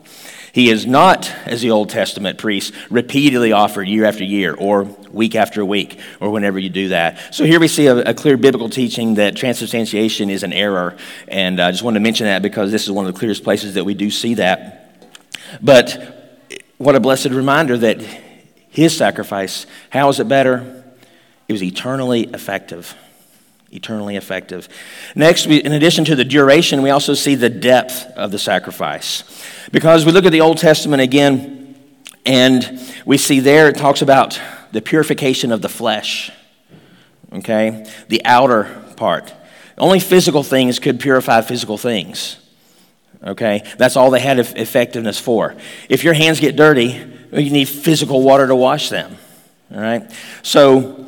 He 0.53 0.71
is 0.71 0.87
not, 0.87 1.31
as 1.47 1.61
the 1.61 1.71
Old 1.71 1.91
Testament 1.91 2.39
priests, 2.39 2.77
repeatedly 2.91 3.53
offered 3.53 3.89
year 3.89 4.05
after 4.05 4.25
year 4.25 4.55
or 4.55 4.85
week 5.11 5.35
after 5.35 5.65
week 5.65 5.99
or 6.21 6.31
whenever 6.31 6.59
you 6.59 6.71
do 6.71 6.89
that. 6.89 7.35
So 7.35 7.45
here 7.45 7.61
we 7.61 7.69
see 7.69 7.87
a, 7.87 7.97
a 7.97 8.15
clear 8.15 8.37
biblical 8.37 8.69
teaching 8.69 9.15
that 9.15 9.37
transubstantiation 9.37 10.31
is 10.31 10.43
an 10.43 10.53
error. 10.53 10.97
And 11.27 11.61
I 11.61 11.71
just 11.71 11.83
wanted 11.83 11.99
to 11.99 12.03
mention 12.03 12.27
that 12.27 12.43
because 12.43 12.71
this 12.71 12.85
is 12.85 12.91
one 12.91 13.07
of 13.07 13.13
the 13.13 13.19
clearest 13.19 13.45
places 13.45 13.75
that 13.75 13.85
we 13.85 13.95
do 13.95 14.11
see 14.11 14.35
that. 14.35 15.11
But 15.63 16.41
what 16.79 16.95
a 16.95 17.01
blessed 17.01 17.31
reminder 17.31 17.77
that 17.79 18.01
his 18.69 18.97
sacrifice, 18.97 19.67
how 19.91 20.09
is 20.09 20.21
it 20.21 20.29
better? 20.29 20.85
It 21.49 21.53
was 21.53 21.63
eternally 21.63 22.25
effective 22.25 22.95
eternally 23.71 24.17
effective. 24.17 24.69
Next, 25.15 25.47
we, 25.47 25.59
in 25.59 25.73
addition 25.73 26.05
to 26.07 26.17
the 26.17 26.25
duration, 26.25 26.83
we 26.83 26.91
also 26.91 27.15
see 27.15 27.35
the 27.35 27.51
depth 27.51 28.07
of 28.17 28.31
the 28.31 28.39
sacrifice. 28.39 29.25
Because 29.73 30.07
we 30.07 30.13
look 30.13 30.25
at 30.25 30.33
the 30.33 30.41
Old 30.41 30.59
Testament 30.59 31.03
again, 31.03 31.77
and 32.25 32.81
we 33.05 33.19
see 33.19 33.41
there 33.41 33.69
it 33.69 33.77
talks 33.77 34.03
about 34.03 34.41
the 34.73 34.81
purification 34.81 35.53
of 35.53 35.63
the 35.63 35.69
flesh. 35.69 36.31
okay? 37.33 37.87
The 38.09 38.25
outer 38.25 38.65
part. 38.97 39.33
Only 39.77 40.01
physical 40.01 40.43
things 40.43 40.79
could 40.79 40.99
purify 40.99 41.41
physical 41.41 41.79
things, 41.79 42.37
okay? 43.23 43.63
That's 43.77 43.97
all 43.97 44.11
they 44.11 44.21
had 44.21 44.41
effectiveness 44.41 45.21
for. 45.21 45.55
If 45.89 46.03
your 46.03 46.15
hands 46.15 46.41
get 46.41 46.57
dirty, 46.57 47.05
you 47.33 47.51
need 47.51 47.67
physical 47.67 48.23
water 48.23 48.49
to 48.49 48.57
wash 48.57 48.89
them, 48.89 49.17
all 49.73 49.81
right? 49.81 50.11
So 50.43 51.08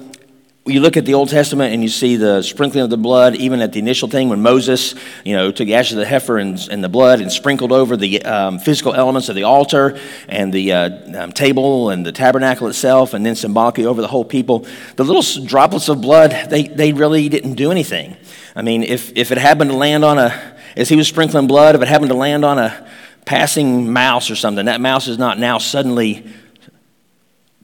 you 0.66 0.80
look 0.80 0.96
at 0.98 1.06
the 1.06 1.14
Old 1.14 1.30
Testament 1.30 1.72
and 1.72 1.82
you 1.82 1.88
see 1.88 2.16
the 2.16 2.42
sprinkling 2.42 2.84
of 2.84 2.90
the 2.90 2.98
blood, 2.98 3.34
even 3.36 3.62
at 3.62 3.72
the 3.72 3.78
initial 3.78 4.08
thing 4.08 4.28
when 4.28 4.42
Moses, 4.42 4.94
you 5.24 5.34
know, 5.34 5.50
took 5.50 5.66
the 5.66 5.74
ashes 5.74 5.92
of 5.92 6.00
the 6.00 6.06
heifer 6.06 6.38
and, 6.38 6.58
and 6.70 6.84
the 6.84 6.88
blood 6.88 7.20
and 7.20 7.32
sprinkled 7.32 7.72
over 7.72 7.96
the 7.96 8.22
um, 8.24 8.58
physical 8.58 8.92
elements 8.94 9.30
of 9.30 9.36
the 9.36 9.44
altar 9.44 9.98
and 10.28 10.52
the 10.52 10.72
uh, 10.72 11.22
um, 11.22 11.32
table 11.32 11.88
and 11.88 12.04
the 12.04 12.12
tabernacle 12.12 12.68
itself, 12.68 13.14
and 13.14 13.24
then 13.24 13.34
symbolically 13.34 13.86
over 13.86 14.02
the 14.02 14.08
whole 14.08 14.24
people. 14.24 14.66
The 14.96 15.04
little 15.04 15.22
droplets 15.44 15.88
of 15.88 16.02
blood, 16.02 16.50
they, 16.50 16.64
they 16.64 16.92
really 16.92 17.30
didn't 17.30 17.54
do 17.54 17.70
anything. 17.70 18.16
I 18.54 18.60
mean, 18.60 18.82
if, 18.82 19.16
if 19.16 19.32
it 19.32 19.38
happened 19.38 19.70
to 19.70 19.76
land 19.76 20.04
on 20.04 20.18
a, 20.18 20.56
as 20.76 20.90
he 20.90 20.96
was 20.96 21.08
sprinkling 21.08 21.46
blood, 21.46 21.74
if 21.74 21.80
it 21.80 21.88
happened 21.88 22.10
to 22.10 22.16
land 22.16 22.44
on 22.44 22.58
a 22.58 22.86
passing 23.24 23.90
mouse 23.90 24.30
or 24.30 24.36
something, 24.36 24.66
that 24.66 24.80
mouse 24.80 25.08
is 25.08 25.16
not 25.16 25.38
now 25.38 25.56
suddenly 25.56 26.26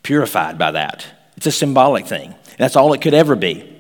purified 0.03 0.57
by 0.57 0.71
that. 0.71 1.07
It's 1.37 1.47
a 1.47 1.53
symbolic 1.53 2.07
thing. 2.07 2.35
That's 2.59 2.77
all 2.77 2.93
it 2.93 3.03
could 3.03 3.15
ever 3.15 3.37
be. 3.37 3.73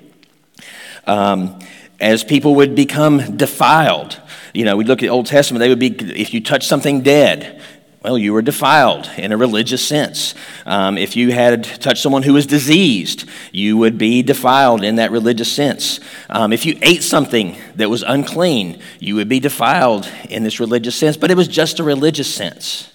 Um, 1.06 1.58
as 2.00 2.24
people 2.24 2.56
would 2.56 2.74
become 2.74 3.36
defiled, 3.36 4.20
you 4.52 4.64
know, 4.64 4.76
we 4.76 4.84
look 4.84 4.98
at 4.98 5.02
the 5.02 5.08
Old 5.08 5.26
Testament, 5.26 5.60
they 5.60 5.68
would 5.68 5.78
be, 5.78 5.88
if 6.20 6.34
you 6.34 6.42
touch 6.42 6.66
something 6.66 7.02
dead, 7.02 7.60
well, 8.02 8.16
you 8.16 8.32
were 8.32 8.42
defiled 8.42 9.10
in 9.16 9.32
a 9.32 9.36
religious 9.36 9.84
sense. 9.84 10.34
Um, 10.64 10.96
if 10.96 11.16
you 11.16 11.32
had 11.32 11.64
touched 11.64 12.02
someone 12.02 12.22
who 12.22 12.34
was 12.34 12.46
diseased, 12.46 13.28
you 13.50 13.76
would 13.78 13.98
be 13.98 14.22
defiled 14.22 14.84
in 14.84 14.96
that 14.96 15.10
religious 15.10 15.50
sense. 15.50 15.98
Um, 16.30 16.52
if 16.52 16.64
you 16.64 16.78
ate 16.82 17.02
something 17.02 17.56
that 17.74 17.90
was 17.90 18.04
unclean, 18.04 18.80
you 19.00 19.16
would 19.16 19.28
be 19.28 19.40
defiled 19.40 20.08
in 20.28 20.44
this 20.44 20.60
religious 20.60 20.94
sense, 20.94 21.16
but 21.16 21.32
it 21.32 21.36
was 21.36 21.48
just 21.48 21.80
a 21.80 21.84
religious 21.84 22.32
sense. 22.32 22.92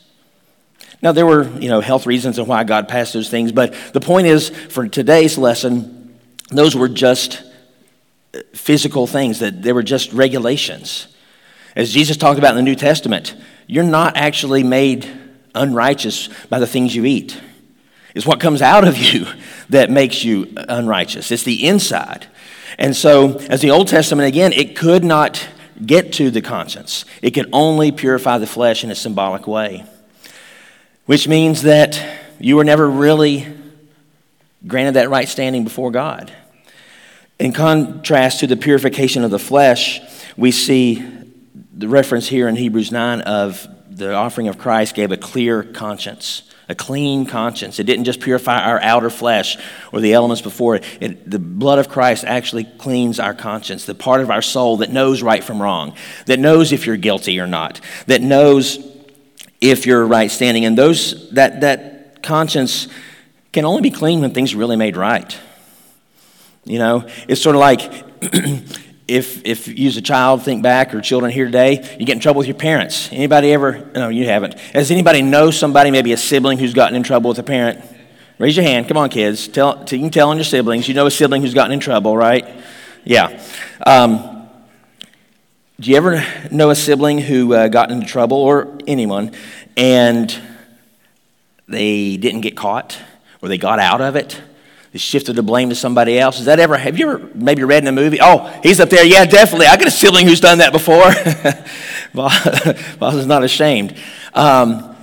Now, 1.02 1.12
there 1.12 1.26
were, 1.26 1.50
you 1.58 1.68
know, 1.68 1.82
health 1.82 2.06
reasons 2.06 2.38
and 2.38 2.48
why 2.48 2.64
God 2.64 2.88
passed 2.88 3.14
those 3.14 3.30
things, 3.30 3.52
but 3.52 3.74
the 3.94 4.02
point 4.02 4.28
is, 4.28 4.50
for 4.50 4.88
today's 4.88 5.38
lesson, 5.38 6.16
those 6.50 6.76
were 6.76 6.90
just 6.90 7.42
uh, 8.36 8.40
physical 8.54 9.08
things, 9.08 9.40
that 9.40 9.64
they 9.64 9.74
were 9.74 9.84
just 9.84 10.14
regulations. 10.14 11.08
As 11.76 11.92
Jesus 11.92 12.18
talked 12.18 12.38
about 12.38 12.52
in 12.52 12.58
the 12.58 12.70
New 12.70 12.76
Testament, 12.76 13.36
you're 13.66 13.84
not 13.84 14.16
actually 14.16 14.62
made 14.62 15.10
unrighteous 15.56 16.30
by 16.50 16.60
the 16.60 16.68
things 16.68 16.96
you 16.96 17.06
eat. 17.06 17.42
It's 18.14 18.26
what 18.26 18.40
comes 18.40 18.62
out 18.62 18.88
of 18.88 18.98
you 19.14 19.26
that 19.70 19.90
makes 19.90 20.24
you 20.24 20.54
unrighteous. 20.56 21.32
It's 21.32 21.44
the 21.44 21.68
inside. 21.68 22.28
And 22.78 22.96
so, 22.96 23.38
as 23.50 23.62
the 23.62 23.72
Old 23.72 23.88
Testament, 23.88 24.28
again, 24.28 24.54
it 24.54 24.76
could 24.76 25.04
not 25.04 25.48
get 25.84 26.14
to 26.14 26.30
the 26.30 26.44
conscience, 26.44 27.06
it 27.24 27.32
could 27.32 27.50
only 27.52 27.92
purify 27.92 28.38
the 28.38 28.46
flesh 28.46 28.84
in 28.84 28.92
a 28.92 28.96
symbolic 28.96 29.48
way 29.48 29.84
which 31.06 31.28
means 31.28 31.64
that 31.64 32.02
you 32.40 32.56
were 32.56 32.64
never 32.64 32.90
really 32.90 33.48
granted 34.68 34.96
that 34.96 35.10
right 35.10 35.28
standing 35.28 35.64
before 35.64 35.92
God. 35.92 36.32
In 37.40 37.54
contrast 37.54 38.42
to 38.42 38.48
the 38.48 38.58
purification 38.58 39.24
of 39.24 39.32
the 39.32 39.40
flesh, 39.40 40.00
we 40.38 40.52
see 40.52 41.04
the 41.74 41.88
reference 41.88 42.28
here 42.28 42.48
in 42.48 42.56
Hebrews 42.56 42.92
9 42.92 43.22
of 43.22 43.68
the 43.90 44.14
offering 44.14 44.48
of 44.48 44.58
Christ 44.58 44.96
gave 44.96 45.12
a 45.12 45.18
clear 45.18 45.64
conscience, 45.64 46.44
a 46.70 46.76
clean 46.76 47.26
conscience. 47.26 47.80
It 47.80 47.86
didn't 47.86 48.06
just 48.06 48.20
purify 48.20 48.62
our 48.62 48.80
outer 48.82 49.10
flesh 49.10 49.58
or 49.92 50.00
the 50.00 50.14
elements 50.14 50.42
before 50.42 50.76
it. 50.76 50.84
it. 51.00 51.30
The 51.30 51.40
blood 51.40 51.80
of 51.80 51.90
Christ 51.90 52.24
actually 52.24 52.64
cleans 52.64 53.20
our 53.20 53.34
conscience, 53.34 53.86
the 53.86 53.96
part 53.96 54.22
of 54.22 54.30
our 54.30 54.42
soul 54.42 54.78
that 54.78 54.92
knows 54.92 55.24
right 55.24 55.44
from 55.44 55.62
wrong, 55.62 55.96
that 56.28 56.40
knows 56.40 56.72
if 56.72 56.86
you're 56.86 56.98
guilty 56.98 57.40
or 57.40 57.48
not, 57.48 57.82
that 58.06 58.22
knows 58.22 58.78
if 59.62 59.86
you're 59.86 60.06
right 60.06 60.30
standing. 60.30 60.66
And 60.66 60.78
those 60.78 61.30
that 61.32 61.62
that 61.62 62.22
conscience 62.24 62.88
can 63.54 63.66
only 63.66 63.82
be 63.82 63.92
clean 63.92 64.22
when 64.22 64.34
things 64.34 64.54
are 64.54 64.58
really 64.58 64.76
made 64.76 64.98
right. 64.98 65.40
You 66.66 66.80
know, 66.80 67.08
it's 67.28 67.42
sort 67.42 67.56
of 67.56 67.60
like 67.60 67.82
if 69.08 69.46
if 69.46 69.68
you 69.68 69.88
as 69.88 69.98
a 69.98 70.02
child 70.02 70.44
think 70.44 70.64
back 70.64 70.94
or 70.94 71.02
children 71.02 71.32
here 71.32 71.46
today, 71.46 71.96
you 72.00 72.06
get 72.06 72.14
in 72.14 72.20
trouble 72.20 72.40
with 72.40 72.48
your 72.48 72.58
parents. 72.58 73.10
Anybody 73.12 73.54
ever? 73.54 73.90
No, 73.94 74.10
you 74.10 74.26
haven't. 74.26 74.56
Does 74.74 74.92
anybody 74.92 75.22
know 75.22 75.52
somebody, 75.52 75.92
maybe 75.92 76.14
a 76.14 76.18
sibling, 76.18 76.58
who's 76.58 76.74
gotten 76.74 76.96
in 76.96 77.04
trouble 77.04 77.30
with 77.30 77.40
a 77.40 77.44
parent? 77.44 77.84
Raise 78.38 78.56
your 78.56 78.66
hand. 78.66 78.88
Come 78.88 78.98
on, 78.98 79.10
kids. 79.10 79.48
Tell, 79.48 79.80
you 79.82 80.00
can 80.00 80.10
tell 80.10 80.30
on 80.30 80.38
your 80.38 80.44
siblings. 80.44 80.88
You 80.88 80.96
know 80.96 81.06
a 81.06 81.12
sibling 81.12 81.44
who's 81.44 81.54
gotten 81.54 81.74
in 81.74 81.80
trouble, 81.80 82.18
right? 82.18 82.48
Yeah. 83.04 83.40
Um, 83.86 84.31
do 85.82 85.90
you 85.90 85.98
ever 85.98 86.24
know 86.52 86.70
a 86.70 86.76
sibling 86.76 87.18
who 87.18 87.56
uh, 87.56 87.68
got 87.68 87.90
into 87.90 88.06
trouble, 88.06 88.38
or 88.38 88.78
anyone, 88.86 89.32
and 89.76 90.40
they 91.68 92.18
didn't 92.18 92.42
get 92.42 92.56
caught, 92.56 93.00
or 93.42 93.50
they 93.50 93.58
got 93.58 93.80
out 93.80 94.00
of 94.00 94.16
it? 94.16 94.40
They 94.92 95.00
shifted 95.00 95.36
the 95.36 95.42
blame 95.42 95.70
to 95.70 95.76
somebody 95.76 96.20
else. 96.20 96.40
Is 96.40 96.46
that 96.46 96.60
ever, 96.60 96.78
have 96.78 97.00
you 97.00 97.10
ever 97.10 97.30
maybe 97.34 97.64
read 97.64 97.82
in 97.82 97.88
a 97.88 97.92
movie? 97.92 98.20
Oh, 98.22 98.48
he's 98.62 98.80
up 98.80 98.92
there. 98.92 99.04
Yeah, 99.04 99.26
definitely. 99.26 99.66
I 99.66 99.76
got 99.76 99.88
a 99.88 99.92
sibling 99.92 100.28
who's 100.28 100.40
done 100.40 100.60
that 100.60 100.72
before. 100.72 101.12
Boss 102.14 103.16
is 103.16 103.26
not 103.26 103.44
ashamed. 103.44 103.98
Um, 104.36 104.96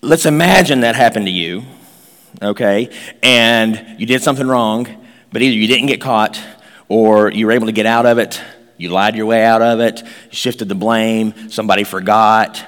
let's 0.00 0.26
imagine 0.26 0.82
that 0.82 0.94
happened 0.94 1.26
to 1.26 1.32
you, 1.32 1.64
okay, 2.40 2.88
and 3.20 3.96
you 3.98 4.06
did 4.06 4.22
something 4.22 4.46
wrong, 4.46 4.86
but 5.32 5.42
either 5.42 5.56
you 5.56 5.66
didn't 5.66 5.86
get 5.86 6.00
caught 6.00 6.40
or 6.88 7.32
you 7.32 7.46
were 7.46 7.52
able 7.52 7.66
to 7.66 7.72
get 7.72 7.86
out 7.86 8.06
of 8.06 8.18
it 8.18 8.40
you 8.82 8.90
lied 8.90 9.16
your 9.16 9.26
way 9.26 9.44
out 9.44 9.62
of 9.62 9.80
it, 9.80 10.02
you 10.02 10.36
shifted 10.36 10.68
the 10.68 10.74
blame, 10.74 11.50
somebody 11.50 11.84
forgot. 11.84 12.64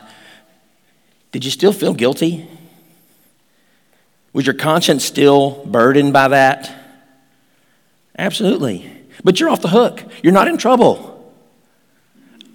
Did 1.33 1.45
you 1.45 1.51
still 1.51 1.73
feel 1.73 1.93
guilty? 1.93 2.49
Was 4.33 4.47
your 4.47 4.55
conscience 4.55 5.05
still 5.05 5.65
burdened 5.65 6.13
by 6.13 6.29
that? 6.29 6.73
Absolutely. 8.19 8.91
But 9.23 9.41
you're 9.41 9.49
off 9.49 9.63
the 9.63 9.69
hook. 9.69 10.05
You're 10.23 10.33
not 10.33 10.49
in 10.49 10.59
trouble. 10.59 11.35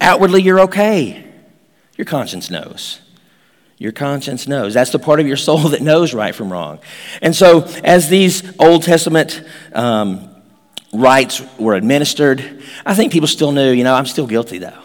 Outwardly, 0.00 0.42
you're 0.42 0.60
okay. 0.60 1.24
Your 1.96 2.04
conscience 2.06 2.50
knows. 2.50 3.00
Your 3.76 3.92
conscience 3.92 4.46
knows. 4.46 4.74
That's 4.74 4.90
the 4.90 4.98
part 4.98 5.20
of 5.20 5.26
your 5.26 5.36
soul 5.36 5.58
that 5.68 5.82
knows 5.82 6.14
right 6.14 6.34
from 6.34 6.52
wrong. 6.52 6.78
And 7.20 7.34
so, 7.34 7.64
as 7.82 8.08
these 8.08 8.42
Old 8.58 8.82
Testament 8.82 9.42
um, 9.72 10.29
rites 10.92 11.42
were 11.58 11.74
administered, 11.74 12.62
I 12.84 12.94
think 12.94 13.12
people 13.12 13.28
still 13.28 13.52
knew, 13.52 13.70
you 13.70 13.84
know, 13.84 13.94
I'm 13.94 14.06
still 14.06 14.26
guilty 14.26 14.58
though. 14.58 14.78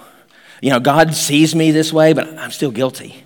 You 0.62 0.72
know, 0.72 0.80
God 0.80 1.14
sees 1.14 1.56
me 1.56 1.72
this 1.72 1.92
way, 1.92 2.14
but 2.14 2.28
I'm 2.38 2.52
still 2.52 2.72
guilty. 2.72 3.24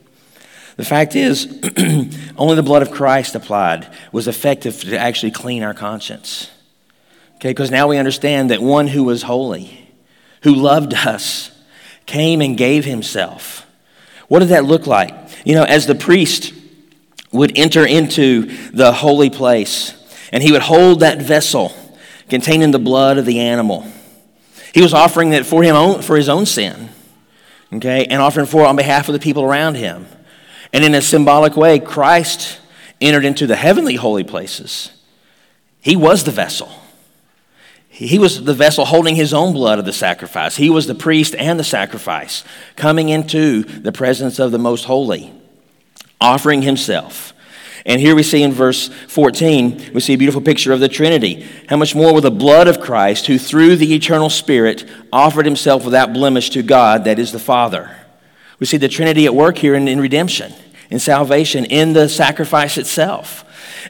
The 0.78 0.86
fact 0.86 1.16
is, 1.16 1.46
only 2.38 2.56
the 2.56 2.64
blood 2.64 2.82
of 2.82 2.92
Christ 2.92 3.36
applied 3.36 3.88
was 4.12 4.28
effective 4.28 4.80
to 4.82 4.98
actually 4.98 5.32
clean 5.32 5.62
our 5.62 5.74
conscience. 5.74 6.50
Okay, 7.36 7.50
because 7.50 7.72
now 7.72 7.88
we 7.88 7.98
understand 7.98 8.50
that 8.52 8.62
one 8.62 8.88
who 8.88 9.04
was 9.04 9.24
holy, 9.24 9.90
who 10.44 10.54
loved 10.54 10.94
us, 10.94 11.52
came 12.06 12.42
and 12.42 12.58
gave 12.58 12.86
himself. 12.86 13.66
What 14.28 14.40
did 14.40 14.50
that 14.50 14.66
look 14.66 14.88
like? 14.88 15.14
You 15.46 15.56
know, 15.56 15.64
as 15.64 15.86
the 15.86 15.96
priest 15.96 16.54
would 17.32 17.58
enter 17.58 17.86
into 17.86 18.44
the 18.72 18.92
holy 18.92 19.30
place 19.30 19.94
and 20.32 20.42
he 20.42 20.52
would 20.52 20.62
hold 20.62 21.02
that 21.02 21.22
vessel 21.22 21.74
containing 22.30 22.72
the 22.72 22.80
blood 22.80 23.18
of 23.18 23.26
the 23.26 23.40
animal. 23.40 23.86
He 24.74 24.82
was 24.82 24.94
offering 24.94 25.34
it 25.34 25.46
for, 25.46 25.64
him 25.64 26.02
for 26.02 26.16
his 26.16 26.30
own 26.30 26.46
sin, 26.46 26.90
okay, 27.74 28.06
and 28.06 28.22
offering 28.22 28.46
for 28.46 28.66
on 28.66 28.76
behalf 28.76 29.10
of 29.10 29.14
the 29.14 29.20
people 29.20 29.44
around 29.44 29.76
him. 29.76 30.08
And 30.72 30.84
in 30.84 30.94
a 30.94 31.02
symbolic 31.02 31.56
way, 31.56 31.80
Christ 31.80 32.60
entered 33.02 33.26
into 33.26 33.48
the 33.48 33.56
heavenly 33.56 33.96
holy 33.96 34.24
places. 34.24 34.92
He 35.82 35.96
was 35.96 36.24
the 36.24 36.32
vessel. 36.32 36.70
He 37.88 38.20
was 38.20 38.44
the 38.44 38.54
vessel 38.54 38.86
holding 38.86 39.16
his 39.16 39.34
own 39.34 39.54
blood 39.54 39.80
of 39.80 39.86
the 39.86 39.92
sacrifice. 39.92 40.56
He 40.56 40.70
was 40.70 40.88
the 40.88 40.96
priest 40.96 41.36
and 41.36 41.60
the 41.60 41.64
sacrifice, 41.64 42.44
coming 42.76 43.10
into 43.10 43.64
the 43.64 43.92
presence 43.92 44.40
of 44.40 44.52
the 44.52 44.60
most 44.60 44.86
holy, 44.86 45.34
offering 46.22 46.62
himself. 46.62 47.34
And 47.90 48.00
here 48.00 48.14
we 48.16 48.22
see 48.22 48.44
in 48.44 48.52
verse 48.52 48.88
14, 49.08 49.94
we 49.96 50.00
see 50.00 50.14
a 50.14 50.18
beautiful 50.18 50.42
picture 50.42 50.72
of 50.72 50.80
the 50.80 50.88
Trinity. 50.88 51.48
How 51.68 51.76
much 51.76 51.96
more 51.96 52.14
will 52.14 52.22
the 52.22 52.30
blood 52.30 52.68
of 52.68 52.80
Christ, 52.80 53.26
who 53.26 53.40
through 53.40 53.78
the 53.78 53.96
eternal 53.96 54.30
Spirit 54.30 54.88
offered 55.12 55.48
himself 55.48 55.86
without 55.86 56.14
blemish 56.14 56.52
to 56.52 56.62
God, 56.62 57.06
that 57.06 57.18
is 57.18 57.32
the 57.32 57.40
Father? 57.40 57.98
We 58.60 58.68
see 58.68 58.78
the 58.78 58.90
Trinity 58.90 59.26
at 59.26 59.34
work 59.34 59.58
here 59.58 59.74
in, 59.74 59.88
in 59.88 60.00
redemption, 60.00 60.54
in 60.92 61.00
salvation, 61.00 61.66
in 61.66 61.94
the 61.94 62.08
sacrifice 62.08 62.78
itself. 62.78 63.44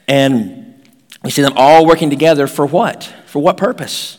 And 0.08 0.82
we 1.22 1.30
see 1.30 1.42
them 1.42 1.58
all 1.58 1.86
working 1.86 2.10
together 2.10 2.48
for 2.48 2.66
what? 2.66 3.04
For 3.26 3.42
what 3.42 3.58
purpose? 3.58 4.18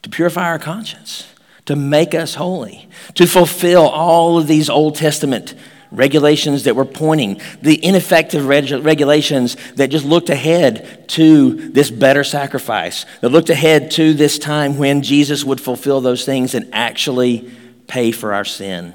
To 0.00 0.08
purify 0.08 0.46
our 0.46 0.58
conscience, 0.58 1.26
to 1.66 1.76
make 1.76 2.14
us 2.14 2.36
holy, 2.36 2.88
to 3.16 3.26
fulfill 3.26 3.86
all 3.86 4.38
of 4.38 4.46
these 4.46 4.70
Old 4.70 4.94
Testament 4.94 5.54
regulations 5.90 6.64
that 6.64 6.76
were 6.76 6.84
pointing, 6.84 7.40
the 7.62 7.84
ineffective 7.84 8.46
reg- 8.46 8.84
regulations 8.84 9.56
that 9.74 9.88
just 9.88 10.04
looked 10.04 10.30
ahead 10.30 11.08
to 11.08 11.70
this 11.70 11.90
better 11.90 12.24
sacrifice, 12.24 13.06
that 13.20 13.30
looked 13.30 13.50
ahead 13.50 13.90
to 13.92 14.14
this 14.14 14.38
time 14.38 14.78
when 14.78 15.02
Jesus 15.02 15.44
would 15.44 15.60
fulfill 15.60 16.00
those 16.00 16.24
things 16.24 16.54
and 16.54 16.68
actually 16.72 17.50
pay 17.86 18.12
for 18.12 18.32
our 18.32 18.44
sin. 18.44 18.94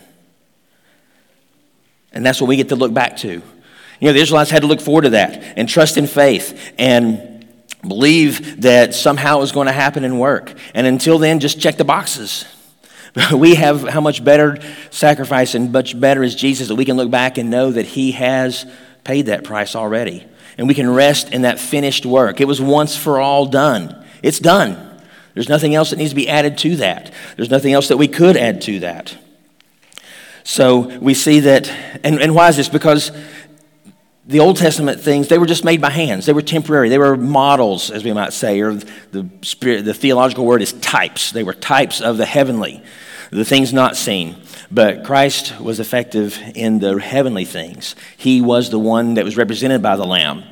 And 2.12 2.26
that's 2.26 2.40
what 2.40 2.48
we 2.48 2.56
get 2.56 2.70
to 2.70 2.76
look 2.76 2.94
back 2.94 3.18
to. 3.18 3.42
You 4.00 4.08
know, 4.10 4.14
the 4.14 4.20
Israelites 4.20 4.50
had 4.50 4.62
to 4.62 4.68
look 4.68 4.82
forward 4.82 5.04
to 5.04 5.10
that 5.12 5.42
and 5.58 5.68
trust 5.68 5.98
in 5.98 6.08
faith 6.08 6.74
and 6.78 7.46
believe 7.82 8.62
that 8.62 8.94
somehow 8.94 9.38
it 9.38 9.42
was 9.42 9.52
going 9.52 9.68
to 9.68 9.74
happen 9.74 10.04
and 10.04 10.20
work. 10.20 10.54
And 10.74 10.88
until 10.88 11.18
then, 11.18 11.40
just 11.40 11.60
check 11.60 11.76
the 11.76 11.86
boxes. 11.86 12.46
we 13.34 13.56
have 13.56 13.84
how 13.84 14.02
much 14.02 14.24
better 14.24 14.58
sacrifice 14.90 15.56
and 15.56 15.72
much 15.72 16.00
better 16.00 16.24
is 16.24 16.36
Jesus 16.36 16.68
that 16.68 16.76
we 16.76 16.86
can 16.86 16.98
look 16.98 17.10
back 17.10 17.38
and 17.38 17.50
know 17.50 17.72
that 17.72 17.86
He 17.86 18.12
has 18.14 18.66
paid 19.04 19.28
that 19.28 19.44
price 19.44 19.76
already. 19.76 20.26
And 20.58 20.68
we 20.68 20.74
can 20.74 20.90
rest 20.90 21.34
in 21.34 21.42
that 21.44 21.60
finished 21.60 22.06
work. 22.06 22.40
It 22.40 22.48
was 22.48 22.62
once 22.62 22.96
for 22.96 23.20
all 23.20 23.46
done. 23.46 24.06
It's 24.24 24.40
done. 24.40 24.82
There's 25.34 25.50
nothing 25.50 25.76
else 25.76 25.90
that 25.90 25.98
needs 25.98 26.12
to 26.12 26.16
be 26.16 26.30
added 26.30 26.58
to 26.60 26.78
that. 26.78 27.14
There's 27.36 27.50
nothing 27.50 27.74
else 27.74 27.90
that 27.90 27.98
we 27.98 28.08
could 28.08 28.38
add 28.38 28.62
to 28.62 28.80
that. 28.80 29.18
So 30.46 30.98
we 31.00 31.14
see 31.14 31.42
that, 31.42 31.70
and, 32.04 32.22
and 32.22 32.34
why 32.34 32.50
is 32.50 32.58
this? 32.58 32.70
Because 32.70 33.12
the 34.28 34.40
Old 34.40 34.58
Testament 34.58 35.02
things, 35.02 35.28
they 35.28 35.38
were 35.38 35.46
just 35.46 35.64
made 35.64 35.82
by 35.82 35.92
hands. 35.92 36.26
They 36.26 36.34
were 36.34 36.42
temporary. 36.42 36.90
They 36.90 36.98
were 36.98 37.16
models, 37.16 37.92
as 37.92 38.04
we 38.04 38.12
might 38.12 38.34
say, 38.34 38.60
or 38.62 38.74
the, 38.74 39.30
spirit, 39.44 39.86
the 39.86 39.94
theological 39.94 40.46
word 40.46 40.62
is 40.62 40.74
types. 40.74 41.32
They 41.32 41.44
were 41.44 41.54
types 41.54 42.02
of 42.02 42.18
the 42.18 42.26
heavenly 42.26 42.84
the 43.32 43.46
things 43.46 43.74
not 43.74 43.96
seen. 43.96 44.36
But 44.72 45.04
Christ 45.04 45.60
was 45.60 45.80
effective 45.80 46.42
in 46.56 46.80
the 46.80 46.98
heavenly 47.00 47.46
things. 47.46 47.96
He 48.18 48.42
was 48.42 48.70
the 48.70 48.80
one 48.80 49.16
that 49.16 49.26
was 49.26 49.38
represented 49.38 49.82
by 49.82 49.96
the 49.96 50.06
Lamb. 50.06 50.44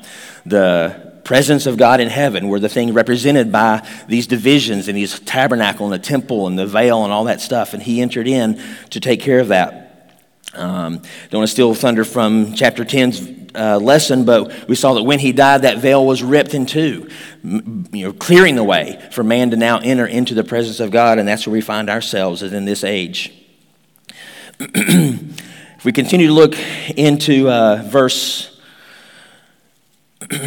The 0.46 1.14
presence 1.24 1.66
of 1.66 1.78
God 1.78 2.00
in 2.00 2.10
heaven 2.10 2.50
were 2.50 2.60
the 2.60 2.70
thing 2.70 2.94
represented 2.94 3.52
by 3.52 3.88
these 4.08 4.28
divisions 4.28 4.88
and 4.88 4.98
these 4.98 5.20
tabernacle 5.22 5.86
and 5.86 5.94
the 5.94 6.06
temple 6.06 6.48
and 6.48 6.60
the 6.60 6.68
veil 6.68 7.04
and 7.04 7.14
all 7.14 7.24
that 7.26 7.42
stuff. 7.42 7.74
And 7.74 7.82
he 7.82 8.02
entered 8.02 8.28
in 8.28 8.62
to 8.90 9.00
take 9.00 9.22
care 9.22 9.40
of 9.40 9.48
that. 9.48 10.20
Um, 10.54 11.02
don't 11.30 11.40
want 11.40 11.48
to 11.48 11.54
steal 11.54 11.74
thunder 11.74 12.06
from 12.06 12.54
chapter 12.54 12.84
10's 12.86 13.43
uh, 13.56 13.78
lesson, 13.78 14.26
but 14.26 14.68
we 14.68 14.76
saw 14.76 14.94
that 14.94 15.04
when 15.04 15.20
he 15.20 15.32
died, 15.32 15.64
that 15.64 15.80
veil 15.80 16.06
was 16.06 16.24
ripped 16.24 16.54
in 16.54 16.66
two, 16.66 17.10
you 17.44 17.84
know, 17.92 18.14
clearing 18.14 18.56
the 18.56 18.64
way 18.64 19.02
for 19.12 19.24
man 19.24 19.52
to 19.52 19.58
now 19.58 19.80
enter 19.80 20.06
into 20.06 20.34
the 20.34 20.44
presence 20.44 20.80
of 20.80 20.92
God, 20.92 21.20
and 21.20 21.28
that's 21.28 21.46
where 21.46 21.54
we 21.54 21.62
find 21.62 21.90
ourselves 21.90 22.44
as 22.44 22.54
in 22.54 22.66
this 22.66 22.84
age. 22.84 23.34
if 24.60 25.84
we 25.84 25.92
continue 25.92 26.28
to 26.28 26.34
look 26.34 26.56
into 26.96 27.50
uh, 27.50 27.84
verse 27.86 28.50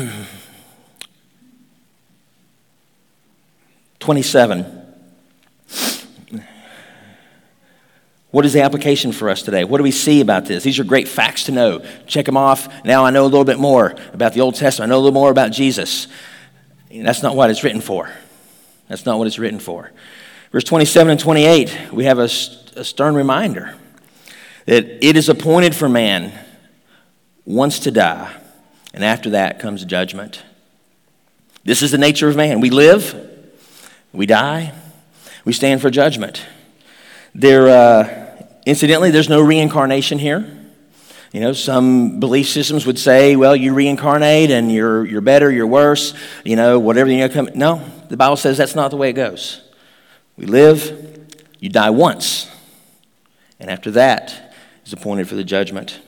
27. 4.07 4.86
What 8.37 8.45
is 8.45 8.53
the 8.53 8.61
application 8.61 9.13
for 9.13 9.31
us 9.31 9.41
today? 9.41 9.65
What 9.65 9.79
do 9.79 9.83
we 9.83 9.91
see 9.91 10.21
about 10.21 10.45
this? 10.45 10.63
These 10.63 10.79
are 10.79 10.85
great 10.85 11.09
facts 11.09 11.45
to 11.45 11.53
know. 11.53 11.83
Check 12.07 12.27
them 12.27 12.37
off. 12.37 12.69
Now 12.85 13.03
I 13.03 13.11
know 13.11 13.23
a 13.23 13.25
little 13.25 13.47
bit 13.47 13.59
more 13.59 13.95
about 14.13 14.35
the 14.35 14.43
Old 14.43 14.57
Testament. 14.57 14.91
I 14.91 14.95
know 14.95 14.99
a 14.99 15.01
little 15.01 15.15
more 15.15 15.31
about 15.31 15.53
Jesus. 15.53 16.07
That's 16.91 17.23
not 17.23 17.35
what 17.35 17.49
it's 17.49 17.65
written 17.65 17.81
for. 17.81 18.11
That's 18.89 19.07
not 19.07 19.17
what 19.17 19.27
it's 19.27 19.39
written 19.39 19.59
for. 19.59 19.91
Verse 20.53 20.65
27 20.65 21.13
and 21.13 21.19
28, 21.19 21.93
we 21.95 22.05
have 22.05 22.19
a, 22.19 22.25
a 22.25 22.85
stern 22.85 23.15
reminder 23.15 23.75
that 24.67 24.85
it 25.03 25.17
is 25.17 25.31
appointed 25.31 25.75
for 25.75 25.89
man 25.89 26.39
once 27.47 27.79
to 27.79 27.91
die, 27.91 28.37
and 28.93 29.03
after 29.03 29.31
that 29.31 29.61
comes 29.61 29.83
judgment. 29.87 30.43
This 31.65 31.81
is 31.81 31.91
the 31.91 31.97
nature 31.97 32.29
of 32.29 32.37
man. 32.37 32.61
We 32.61 32.69
live, 32.69 33.49
we 34.13 34.27
die, 34.27 34.75
we 35.47 35.55
stand 35.55 35.81
for 35.81 35.89
judgment. 35.89 36.45
There, 37.35 37.69
uh, 37.69 38.26
Incidentally, 38.67 39.13
there's 39.13 39.29
no 39.29 39.41
reincarnation 39.41 40.19
here. 40.19 40.45
You 41.33 41.41
know, 41.41 41.53
some 41.53 42.19
belief 42.19 42.49
systems 42.49 42.85
would 42.85 42.99
say, 42.99 43.37
well, 43.37 43.55
you 43.55 43.73
reincarnate 43.73 44.51
and 44.51 44.73
you're, 44.73 45.05
you're 45.05 45.21
better, 45.21 45.51
you're 45.53 45.67
worse, 45.69 46.15
you 46.45 46.57
know, 46.57 46.81
whatever 46.81 47.09
you 47.09 47.19
know. 47.19 47.29
Come. 47.29 47.49
No, 47.55 47.85
the 48.09 48.17
Bible 48.17 48.37
says 48.37 48.59
that's 48.59 48.75
not 48.75 48.91
the 48.91 48.97
way 48.97 49.11
it 49.11 49.13
goes. 49.13 49.63
We 50.37 50.47
live, 50.47 51.29
you 51.61 51.69
die 51.69 51.91
once, 51.91 52.51
and 53.61 53.71
after 53.71 53.93
that 53.93 54.55
is 54.85 54.93
appointed 54.93 55.29
for 55.29 55.37
the 55.37 55.45
judgment. 55.45 56.01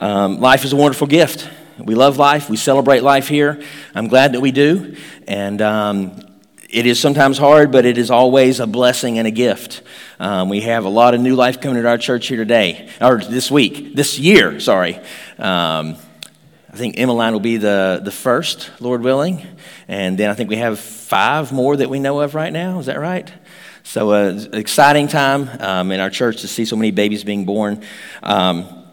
Um, 0.00 0.38
life 0.38 0.64
is 0.64 0.72
a 0.72 0.76
wonderful 0.76 1.06
gift. 1.06 1.48
We 1.78 1.94
love 1.94 2.18
life. 2.18 2.50
We 2.50 2.56
celebrate 2.56 3.02
life 3.02 3.28
here. 3.28 3.62
I'm 3.94 4.08
glad 4.08 4.32
that 4.32 4.40
we 4.40 4.52
do. 4.52 4.96
And 5.26 5.62
um, 5.62 6.31
it 6.72 6.86
is 6.86 6.98
sometimes 6.98 7.36
hard, 7.36 7.70
but 7.70 7.84
it 7.84 7.98
is 7.98 8.10
always 8.10 8.58
a 8.58 8.66
blessing 8.66 9.18
and 9.18 9.28
a 9.28 9.30
gift. 9.30 9.82
Um, 10.18 10.48
we 10.48 10.62
have 10.62 10.86
a 10.86 10.88
lot 10.88 11.12
of 11.12 11.20
new 11.20 11.34
life 11.34 11.60
coming 11.60 11.80
to 11.80 11.88
our 11.88 11.98
church 11.98 12.28
here 12.28 12.38
today, 12.38 12.88
or 12.98 13.18
this 13.18 13.50
week, 13.50 13.94
this 13.94 14.18
year, 14.18 14.58
sorry. 14.58 14.96
Um, 15.38 15.96
I 16.72 16.76
think 16.76 16.98
Emmeline 16.98 17.34
will 17.34 17.40
be 17.40 17.58
the, 17.58 18.00
the 18.02 18.10
first, 18.10 18.70
Lord 18.80 19.02
willing. 19.02 19.46
And 19.86 20.16
then 20.16 20.30
I 20.30 20.34
think 20.34 20.48
we 20.48 20.56
have 20.56 20.80
five 20.80 21.52
more 21.52 21.76
that 21.76 21.90
we 21.90 21.98
know 21.98 22.20
of 22.20 22.34
right 22.34 22.52
now. 22.52 22.78
Is 22.78 22.86
that 22.86 22.98
right? 22.98 23.30
So, 23.82 24.12
uh, 24.12 24.46
exciting 24.54 25.08
time 25.08 25.50
um, 25.60 25.92
in 25.92 26.00
our 26.00 26.08
church 26.08 26.40
to 26.40 26.48
see 26.48 26.64
so 26.64 26.76
many 26.76 26.90
babies 26.90 27.24
being 27.24 27.44
born. 27.44 27.82
Um, 28.22 28.86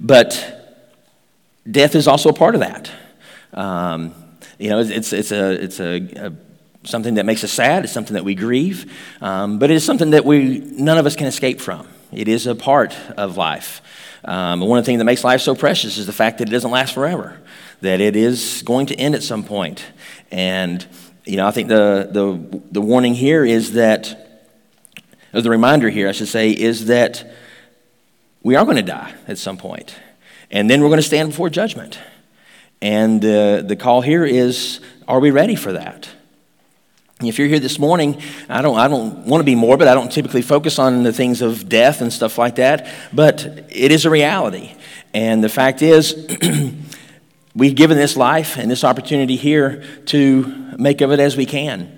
but 0.00 0.90
death 1.70 1.94
is 1.94 2.08
also 2.08 2.30
a 2.30 2.32
part 2.32 2.56
of 2.56 2.62
that. 2.62 2.90
Um, 3.54 4.12
you 4.58 4.70
know, 4.70 4.80
it's, 4.80 5.12
it's, 5.12 5.30
a, 5.30 5.52
it's 5.52 5.78
a, 5.78 6.26
a 6.26 6.32
something 6.86 7.14
that 7.14 7.26
makes 7.26 7.44
us 7.44 7.52
sad. 7.52 7.84
It's 7.84 7.92
something 7.92 8.14
that 8.14 8.24
we 8.24 8.34
grieve. 8.34 8.92
Um, 9.20 9.58
but 9.58 9.70
it 9.70 9.74
is 9.74 9.84
something 9.84 10.10
that 10.10 10.24
we, 10.24 10.58
none 10.58 10.98
of 10.98 11.06
us 11.06 11.16
can 11.16 11.26
escape 11.26 11.60
from. 11.60 11.86
It 12.12 12.28
is 12.28 12.46
a 12.46 12.54
part 12.54 12.96
of 13.16 13.36
life. 13.36 13.82
Um, 14.24 14.60
one 14.60 14.78
of 14.78 14.84
the 14.84 14.86
things 14.86 14.98
that 14.98 15.04
makes 15.04 15.24
life 15.24 15.40
so 15.40 15.54
precious 15.54 15.98
is 15.98 16.06
the 16.06 16.12
fact 16.12 16.38
that 16.38 16.48
it 16.48 16.52
doesn't 16.52 16.70
last 16.70 16.94
forever, 16.94 17.40
that 17.80 18.00
it 18.00 18.16
is 18.16 18.62
going 18.64 18.86
to 18.86 18.94
end 18.96 19.14
at 19.14 19.22
some 19.22 19.44
point. 19.44 19.84
And, 20.30 20.84
you 21.24 21.36
know, 21.36 21.46
I 21.46 21.50
think 21.50 21.68
the, 21.68 22.08
the, 22.10 22.62
the 22.72 22.80
warning 22.80 23.14
here 23.14 23.44
is 23.44 23.72
that, 23.72 24.44
or 25.32 25.42
the 25.42 25.50
reminder 25.50 25.90
here, 25.90 26.08
I 26.08 26.12
should 26.12 26.28
say, 26.28 26.50
is 26.50 26.86
that 26.86 27.32
we 28.42 28.54
are 28.56 28.64
going 28.64 28.76
to 28.76 28.82
die 28.82 29.14
at 29.28 29.38
some 29.38 29.56
point. 29.56 29.96
And 30.50 30.70
then 30.70 30.80
we're 30.80 30.88
going 30.88 31.00
to 31.00 31.06
stand 31.06 31.30
before 31.30 31.50
judgment. 31.50 31.98
And 32.80 33.24
uh, 33.24 33.62
the 33.62 33.76
call 33.76 34.00
here 34.00 34.24
is 34.24 34.80
are 35.08 35.20
we 35.20 35.30
ready 35.30 35.56
for 35.56 35.72
that? 35.72 36.08
If 37.22 37.38
you're 37.38 37.48
here 37.48 37.60
this 37.60 37.78
morning, 37.78 38.20
I 38.46 38.60
don't, 38.60 38.76
I 38.76 38.88
don't 38.88 39.24
want 39.24 39.40
to 39.40 39.44
be 39.44 39.54
morbid. 39.54 39.88
I 39.88 39.94
don't 39.94 40.12
typically 40.12 40.42
focus 40.42 40.78
on 40.78 41.02
the 41.02 41.14
things 41.14 41.40
of 41.40 41.66
death 41.66 42.02
and 42.02 42.12
stuff 42.12 42.36
like 42.36 42.56
that, 42.56 42.88
but 43.10 43.42
it 43.70 43.90
is 43.90 44.04
a 44.04 44.10
reality. 44.10 44.74
And 45.14 45.42
the 45.42 45.48
fact 45.48 45.80
is, 45.80 46.28
we've 47.54 47.74
given 47.74 47.96
this 47.96 48.18
life 48.18 48.58
and 48.58 48.70
this 48.70 48.84
opportunity 48.84 49.36
here 49.36 49.82
to 50.06 50.74
make 50.78 51.00
of 51.00 51.10
it 51.10 51.18
as 51.18 51.38
we 51.38 51.46
can. 51.46 51.90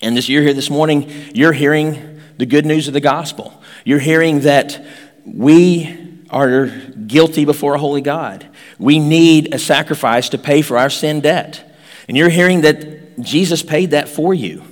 And 0.00 0.16
this 0.16 0.30
year 0.30 0.40
here 0.40 0.54
this 0.54 0.70
morning, 0.70 1.12
you're 1.34 1.52
hearing 1.52 2.22
the 2.38 2.46
good 2.46 2.64
news 2.64 2.88
of 2.88 2.94
the 2.94 3.00
gospel. 3.00 3.62
You're 3.84 3.98
hearing 3.98 4.40
that 4.40 4.82
we 5.26 6.22
are 6.30 6.68
guilty 6.68 7.44
before 7.44 7.74
a 7.74 7.78
holy 7.78 8.00
God. 8.00 8.48
We 8.78 8.98
need 8.98 9.54
a 9.54 9.58
sacrifice 9.58 10.30
to 10.30 10.38
pay 10.38 10.62
for 10.62 10.78
our 10.78 10.88
sin 10.88 11.20
debt. 11.20 11.70
And 12.08 12.16
you're 12.16 12.30
hearing 12.30 12.62
that 12.62 12.97
Jesus 13.20 13.62
paid 13.62 13.90
that 13.90 14.08
for 14.08 14.34
you. 14.34 14.64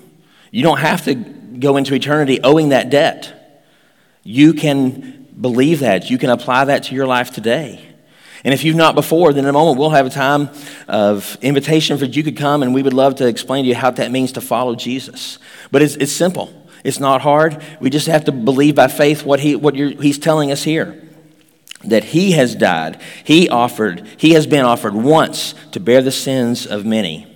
You 0.51 0.63
don't 0.63 0.79
have 0.79 1.05
to 1.05 1.15
go 1.15 1.77
into 1.77 1.95
eternity 1.95 2.41
owing 2.43 2.71
that 2.71 2.91
debt. 2.91 3.63
You 4.23 4.55
can 4.55 5.29
believe 5.41 5.81
that. 5.81 6.11
You 6.11 6.19
can 6.19 6.31
apply 6.31 6.67
that 6.67 6.85
to 6.85 6.95
your 6.95 7.07
life 7.07 7.33
today. 7.33 7.81
And 8.45 8.55
if 8.55 8.63
you've 8.63 8.77
not 8.77 8.95
before, 8.95 9.33
then 9.33 9.45
in 9.45 9.51
a 9.51 9.53
moment 9.53 9.79
we'll 9.79 9.91
have 9.91 10.07
a 10.07 10.11
time 10.11 10.51
of 10.87 11.37
invitation 11.43 11.99
for 11.99 12.05
you 12.05 12.23
could 12.23 12.37
come 12.37 12.63
and 12.63 12.73
we 12.73 12.83
would 12.83 12.93
love 12.93 13.17
to 13.17 13.27
explain 13.27 13.65
to 13.65 13.69
you 13.69 13.75
how 13.75 13.91
that 13.91 14.11
means 14.11 14.33
to 14.33 14.41
follow 14.41 14.77
Jesus. 14.77 15.39
But 15.73 15.83
it's, 15.83 15.97
it's 15.97 16.13
simple. 16.13 16.53
It's 16.85 17.01
not 17.01 17.23
hard. 17.23 17.63
We 17.81 17.91
just 17.91 18.07
have 18.07 18.27
to 18.27 18.33
believe 18.33 18.77
by 18.77 18.87
faith 18.87 19.25
what, 19.25 19.41
he, 19.41 19.57
what 19.57 19.75
he's 19.75 20.19
telling 20.19 20.53
us 20.53 20.63
here. 20.63 21.03
That 21.85 22.05
he 22.05 22.33
has 22.33 22.55
died. 22.55 23.01
He 23.25 23.49
offered, 23.49 24.07
he 24.17 24.33
has 24.35 24.47
been 24.47 24.65
offered 24.65 24.95
once 24.95 25.55
to 25.73 25.81
bear 25.81 26.01
the 26.01 26.13
sins 26.13 26.67
of 26.67 26.87
many. 26.87 27.36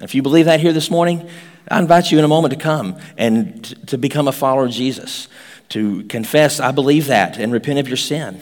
If 0.00 0.14
you 0.14 0.22
believe 0.22 0.46
that 0.46 0.60
here 0.60 0.72
this 0.72 0.90
morning, 0.90 1.28
I 1.68 1.78
invite 1.78 2.10
you 2.10 2.18
in 2.18 2.24
a 2.24 2.28
moment 2.28 2.52
to 2.52 2.58
come 2.58 2.98
and 3.16 3.64
to 3.88 3.96
become 3.96 4.26
a 4.26 4.32
follower 4.32 4.66
of 4.66 4.72
Jesus, 4.72 5.28
to 5.70 6.02
confess, 6.04 6.58
I 6.60 6.72
believe 6.72 7.06
that, 7.06 7.38
and 7.38 7.52
repent 7.52 7.78
of 7.78 7.88
your 7.88 7.96
sin. 7.96 8.40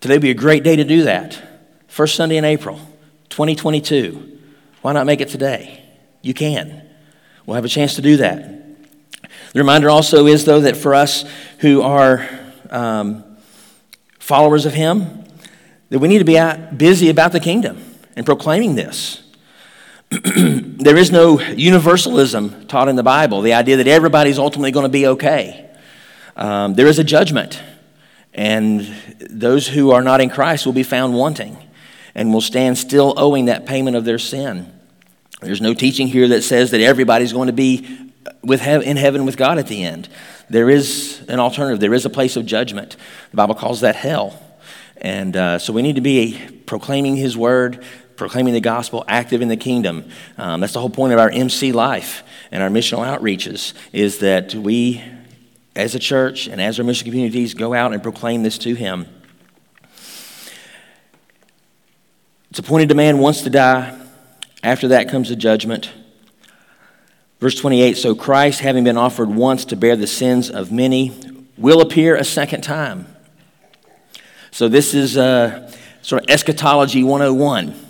Today 0.00 0.14
would 0.14 0.22
be 0.22 0.30
a 0.30 0.34
great 0.34 0.62
day 0.62 0.76
to 0.76 0.84
do 0.84 1.02
that. 1.02 1.42
First 1.88 2.14
Sunday 2.14 2.36
in 2.36 2.44
April, 2.44 2.78
2022. 3.30 4.38
Why 4.80 4.92
not 4.92 5.06
make 5.06 5.20
it 5.20 5.28
today? 5.28 5.84
You 6.22 6.34
can. 6.34 6.88
We'll 7.44 7.56
have 7.56 7.64
a 7.64 7.68
chance 7.68 7.96
to 7.96 8.02
do 8.02 8.18
that. 8.18 8.60
The 9.52 9.58
reminder 9.58 9.90
also 9.90 10.26
is, 10.26 10.44
though, 10.44 10.60
that 10.60 10.76
for 10.76 10.94
us 10.94 11.24
who 11.58 11.82
are 11.82 12.28
um, 12.70 13.24
followers 14.20 14.66
of 14.66 14.72
Him, 14.72 15.24
that 15.88 15.98
we 15.98 16.06
need 16.06 16.18
to 16.18 16.24
be 16.24 16.76
busy 16.76 17.10
about 17.10 17.32
the 17.32 17.40
kingdom 17.40 17.82
and 18.14 18.24
proclaiming 18.24 18.76
this. 18.76 19.22
there 20.34 20.96
is 20.96 21.12
no 21.12 21.40
universalism 21.40 22.66
taught 22.66 22.88
in 22.88 22.96
the 22.96 23.02
Bible, 23.02 23.42
the 23.42 23.52
idea 23.52 23.76
that 23.76 23.86
everybody's 23.86 24.40
ultimately 24.40 24.72
going 24.72 24.84
to 24.84 24.88
be 24.88 25.06
okay. 25.06 25.70
Um, 26.34 26.74
there 26.74 26.88
is 26.88 26.98
a 26.98 27.04
judgment, 27.04 27.62
and 28.34 28.92
those 29.20 29.68
who 29.68 29.92
are 29.92 30.02
not 30.02 30.20
in 30.20 30.28
Christ 30.28 30.66
will 30.66 30.72
be 30.72 30.82
found 30.82 31.14
wanting 31.14 31.56
and 32.14 32.32
will 32.32 32.40
stand 32.40 32.76
still 32.76 33.14
owing 33.16 33.44
that 33.44 33.66
payment 33.66 33.96
of 33.96 34.04
their 34.04 34.18
sin. 34.18 34.72
There's 35.40 35.60
no 35.60 35.74
teaching 35.74 36.08
here 36.08 36.26
that 36.28 36.42
says 36.42 36.72
that 36.72 36.80
everybody's 36.80 37.32
going 37.32 37.46
to 37.46 37.52
be 37.52 38.10
with 38.42 38.66
in 38.66 38.96
heaven 38.96 39.24
with 39.24 39.36
God 39.36 39.58
at 39.58 39.68
the 39.68 39.84
end. 39.84 40.08
There 40.48 40.68
is 40.68 41.22
an 41.28 41.38
alternative. 41.38 41.78
There 41.78 41.94
is 41.94 42.04
a 42.04 42.10
place 42.10 42.36
of 42.36 42.46
judgment. 42.46 42.96
The 43.30 43.36
Bible 43.36 43.54
calls 43.54 43.80
that 43.82 43.94
hell. 43.94 44.38
And 44.96 45.36
uh, 45.36 45.58
so 45.58 45.72
we 45.72 45.82
need 45.82 45.94
to 45.94 46.02
be 46.02 46.62
proclaiming 46.66 47.16
His 47.16 47.36
word, 47.36 47.84
proclaiming 48.20 48.52
the 48.52 48.60
gospel, 48.60 49.02
active 49.08 49.40
in 49.40 49.48
the 49.48 49.56
kingdom. 49.56 50.04
Um, 50.36 50.60
that's 50.60 50.74
the 50.74 50.78
whole 50.78 50.90
point 50.90 51.14
of 51.14 51.18
our 51.18 51.30
MC 51.30 51.72
life 51.72 52.22
and 52.52 52.62
our 52.62 52.68
missional 52.68 52.98
outreaches 52.98 53.72
is 53.94 54.18
that 54.18 54.54
we, 54.54 55.02
as 55.74 55.94
a 55.94 55.98
church 55.98 56.46
and 56.46 56.60
as 56.60 56.78
our 56.78 56.84
mission 56.84 57.06
communities, 57.06 57.54
go 57.54 57.72
out 57.72 57.94
and 57.94 58.02
proclaim 58.02 58.42
this 58.42 58.58
to 58.58 58.74
Him. 58.74 59.06
It's 62.50 62.58
appointed 62.58 62.90
a 62.90 62.94
man 62.94 63.20
once 63.20 63.40
to 63.42 63.50
die. 63.50 63.98
After 64.62 64.88
that 64.88 65.08
comes 65.08 65.30
the 65.30 65.36
judgment. 65.36 65.90
Verse 67.40 67.54
28 67.54 67.96
So 67.96 68.14
Christ, 68.14 68.60
having 68.60 68.84
been 68.84 68.98
offered 68.98 69.30
once 69.30 69.64
to 69.64 69.76
bear 69.76 69.96
the 69.96 70.06
sins 70.06 70.50
of 70.50 70.70
many, 70.70 71.18
will 71.56 71.80
appear 71.80 72.16
a 72.16 72.24
second 72.24 72.60
time. 72.60 73.06
So 74.50 74.68
this 74.68 74.92
is 74.92 75.16
uh, 75.16 75.72
sort 76.02 76.24
of 76.24 76.28
eschatology 76.28 77.02
101. 77.02 77.86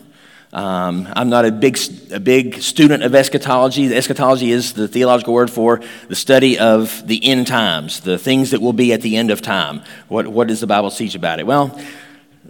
Um, 0.52 1.08
I'm 1.14 1.30
not 1.30 1.44
a 1.44 1.52
big, 1.52 1.78
a 2.12 2.18
big 2.18 2.60
student 2.60 3.04
of 3.04 3.14
eschatology. 3.14 3.94
Eschatology 3.94 4.50
is 4.50 4.72
the 4.72 4.88
theological 4.88 5.32
word 5.32 5.48
for 5.48 5.80
the 6.08 6.16
study 6.16 6.58
of 6.58 7.06
the 7.06 7.24
end 7.24 7.46
times, 7.46 8.00
the 8.00 8.18
things 8.18 8.50
that 8.50 8.60
will 8.60 8.72
be 8.72 8.92
at 8.92 9.00
the 9.00 9.16
end 9.16 9.30
of 9.30 9.42
time. 9.42 9.82
What, 10.08 10.26
what 10.26 10.48
does 10.48 10.60
the 10.60 10.66
Bible 10.66 10.90
teach 10.90 11.14
about 11.14 11.38
it? 11.38 11.46
Well, 11.46 11.80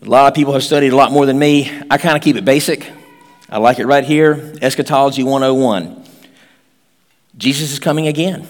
a 0.01 0.09
lot 0.09 0.29
of 0.29 0.35
people 0.35 0.55
have 0.55 0.65
studied 0.65 0.95
a 0.95 0.97
lot 0.97 1.13
more 1.13 1.27
than 1.27 1.39
me. 1.39 1.71
I 1.91 1.99
kind 1.99 2.17
of 2.17 2.23
keep 2.23 2.37
it 2.37 2.45
basic. 2.45 2.91
I 3.51 3.59
like 3.59 3.79
it 3.79 3.87
right 3.87 4.05
here 4.05 4.55
Eschatology 4.63 5.23
101. 5.23 6.05
Jesus 7.37 7.73
is 7.73 7.79
coming 7.79 8.07
again. 8.07 8.49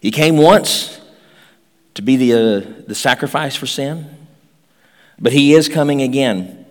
He 0.00 0.10
came 0.10 0.36
once 0.36 1.00
to 1.94 2.02
be 2.02 2.16
the, 2.16 2.32
uh, 2.32 2.82
the 2.86 2.94
sacrifice 2.94 3.54
for 3.54 3.66
sin, 3.66 4.08
but 5.18 5.32
he 5.32 5.54
is 5.54 5.68
coming 5.68 6.02
again. 6.02 6.66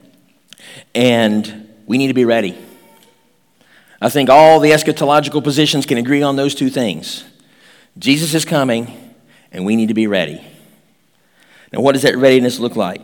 And 0.93 1.66
we 1.88 1.97
need 1.97 2.08
to 2.08 2.13
be 2.13 2.26
ready. 2.26 2.56
I 4.00 4.10
think 4.10 4.30
all 4.30 4.60
the 4.60 4.71
eschatological 4.71 5.43
positions 5.43 5.88
can 5.88 5.97
agree 5.97 6.21
on 6.21 6.36
those 6.36 6.54
two 6.54 6.69
things. 6.69 7.23
Jesus 7.97 8.36
is 8.36 8.45
coming, 8.45 9.15
and 9.52 9.65
we 9.65 9.76
need 9.76 9.88
to 9.88 9.95
be 9.95 10.06
ready. 10.06 10.45
Now, 11.73 11.80
what 11.82 11.93
does 11.93 12.04
that 12.04 12.15
readiness 12.15 12.60
look 12.60 12.76
like? 12.76 13.02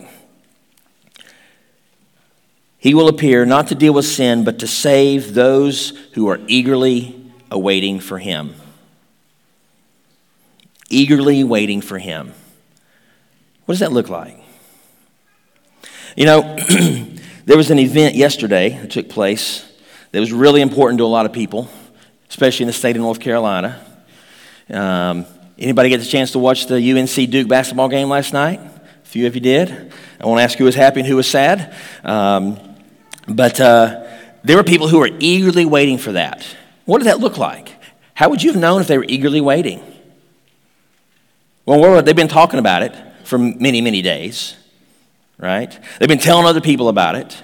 He 2.78 2.94
will 2.94 3.08
appear 3.08 3.46
not 3.46 3.70
to 3.70 3.76
deal 3.76 3.94
with 3.94 4.06
sin, 4.06 4.44
but 4.44 4.60
to 4.60 4.68
save 4.68 5.34
those 5.34 5.98
who 6.14 6.28
are 6.28 6.40
eagerly 6.48 7.32
awaiting 7.50 8.00
for 8.00 8.20
him. 8.20 8.56
Eagerly 10.90 11.44
waiting 11.44 11.82
for 11.82 11.98
him. 11.98 12.34
What 13.66 13.74
does 13.74 13.80
that 13.80 13.94
look 13.94 14.10
like? 14.10 14.38
You 16.16 16.26
know, 16.26 16.58
there 17.46 17.58
was 17.58 17.72
an 17.72 17.80
event 17.80 18.16
yesterday 18.16 18.70
that 18.70 18.92
took 18.92 19.10
place 19.10 19.70
that 20.12 20.20
was 20.20 20.32
really 20.32 20.62
important 20.62 21.00
to 21.00 21.04
a 21.04 21.06
lot 21.06 21.26
of 21.26 21.34
people, 21.34 21.70
especially 22.30 22.64
in 22.64 22.68
the 22.68 22.74
state 22.74 22.96
of 22.96 23.02
North 23.02 23.20
Carolina. 23.20 23.84
Um, 24.70 25.26
anybody 25.58 25.90
get 25.90 26.00
the 26.00 26.06
chance 26.06 26.32
to 26.32 26.40
watch 26.40 26.68
the 26.68 26.76
UNC 26.76 27.30
Duke 27.30 27.48
basketball 27.48 27.90
game 27.90 28.10
last 28.10 28.32
night? 28.32 28.60
A 28.60 29.06
few 29.06 29.28
of 29.28 29.36
you 29.36 29.42
did. 29.42 29.92
I 30.22 30.26
won't 30.26 30.40
ask 30.40 30.58
who 30.58 30.64
was 30.64 30.76
happy 30.76 31.02
and 31.02 31.08
who 31.08 31.18
was 31.18 31.28
sad. 31.28 31.76
Um, 32.04 32.60
but 33.28 33.60
uh, 33.60 34.06
there 34.44 34.56
were 34.56 34.64
people 34.64 34.88
who 34.88 35.00
were 35.00 35.10
eagerly 35.20 35.66
waiting 35.66 35.98
for 35.98 36.14
that. 36.14 36.46
What 36.86 37.00
did 37.00 37.08
that 37.08 37.20
look 37.20 37.38
like? 37.38 37.74
How 38.14 38.30
would 38.30 38.42
you 38.42 38.52
have 38.52 38.60
known 38.60 38.80
if 38.82 38.88
they 38.88 38.98
were 38.98 39.06
eagerly 39.08 39.42
waiting? 39.42 39.82
Well, 41.66 42.02
they've 42.02 42.16
been 42.16 42.28
talking 42.28 42.60
about 42.60 42.84
it 42.84 42.96
for 43.24 43.38
many, 43.38 43.82
many 43.82 44.02
days, 44.02 44.56
right? 45.44 45.78
They've 46.00 46.08
been 46.08 46.20
telling 46.20 46.46
other 46.46 46.62
people 46.62 46.88
about 46.88 47.16
it. 47.16 47.44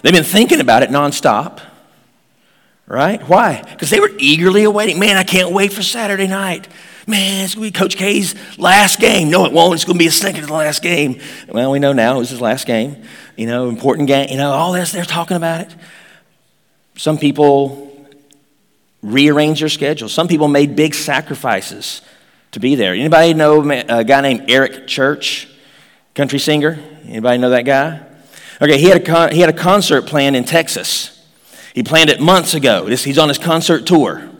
They've 0.00 0.14
been 0.14 0.24
thinking 0.24 0.60
about 0.60 0.82
it 0.82 0.88
nonstop, 0.88 1.60
right? 2.86 3.22
Why? 3.28 3.62
Because 3.70 3.90
they 3.90 4.00
were 4.00 4.10
eagerly 4.18 4.64
awaiting. 4.64 4.98
Man, 4.98 5.18
I 5.18 5.22
can't 5.22 5.52
wait 5.52 5.74
for 5.74 5.82
Saturday 5.82 6.26
night. 6.26 6.66
Man, 7.06 7.44
it's 7.44 7.54
going 7.54 7.68
to 7.68 7.72
be 7.72 7.78
Coach 7.78 7.96
K's 7.96 8.34
last 8.58 8.98
game. 8.98 9.28
No, 9.28 9.44
it 9.44 9.52
won't. 9.52 9.74
It's 9.74 9.84
going 9.84 9.96
to 9.96 10.02
be 10.02 10.06
a 10.06 10.10
second 10.10 10.40
to 10.40 10.46
the 10.46 10.54
last 10.54 10.82
game. 10.82 11.20
Well, 11.48 11.70
we 11.70 11.78
know 11.78 11.92
now 11.92 12.16
it 12.16 12.18
was 12.18 12.30
his 12.30 12.40
last 12.40 12.66
game. 12.66 13.02
You 13.36 13.46
know, 13.46 13.68
important 13.68 14.08
game. 14.08 14.30
You 14.30 14.38
know, 14.38 14.52
all 14.52 14.72
this, 14.72 14.92
they're 14.92 15.04
talking 15.04 15.36
about 15.36 15.60
it. 15.60 15.74
Some 16.96 17.18
people 17.18 18.06
rearrange 19.02 19.60
their 19.60 19.68
schedule. 19.68 20.08
Some 20.08 20.28
people 20.28 20.48
made 20.48 20.76
big 20.76 20.94
sacrifices 20.94 22.00
to 22.52 22.60
be 22.60 22.74
there. 22.74 22.94
Anybody 22.94 23.34
know 23.34 23.68
a 23.70 24.04
guy 24.04 24.20
named 24.22 24.50
Eric 24.50 24.86
Church, 24.86 25.48
country 26.14 26.38
singer? 26.38 26.78
Anybody 27.04 27.38
know 27.38 27.50
that 27.50 27.64
guy? 27.64 28.00
Okay, 28.60 28.78
he 28.78 28.86
had 28.86 29.02
a, 29.02 29.04
con- 29.04 29.32
he 29.32 29.40
had 29.40 29.50
a 29.50 29.54
concert 29.54 30.06
planned 30.06 30.36
in 30.36 30.44
Texas. 30.44 31.08
He 31.74 31.82
planned 31.82 32.10
it 32.10 32.20
months 32.20 32.54
ago. 32.54 32.84
This, 32.84 33.02
he's 33.02 33.18
on 33.18 33.28
his 33.28 33.38
concert 33.38 33.86
tour 33.86 34.32